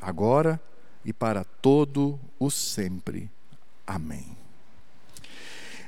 [0.00, 0.60] agora
[1.04, 3.30] e para todo o sempre.
[3.86, 4.36] Amém.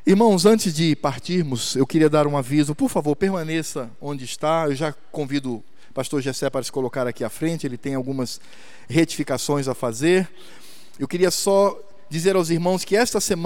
[0.06, 2.74] Irmãos, antes de partirmos, eu queria dar um aviso.
[2.74, 4.66] Por favor, permaneça onde está.
[4.66, 8.40] Eu já convido pastor Gessé para se colocar aqui à frente, ele tem algumas
[8.88, 10.28] retificações a fazer.
[10.98, 13.38] Eu queria só dizer aos irmãos que esta semana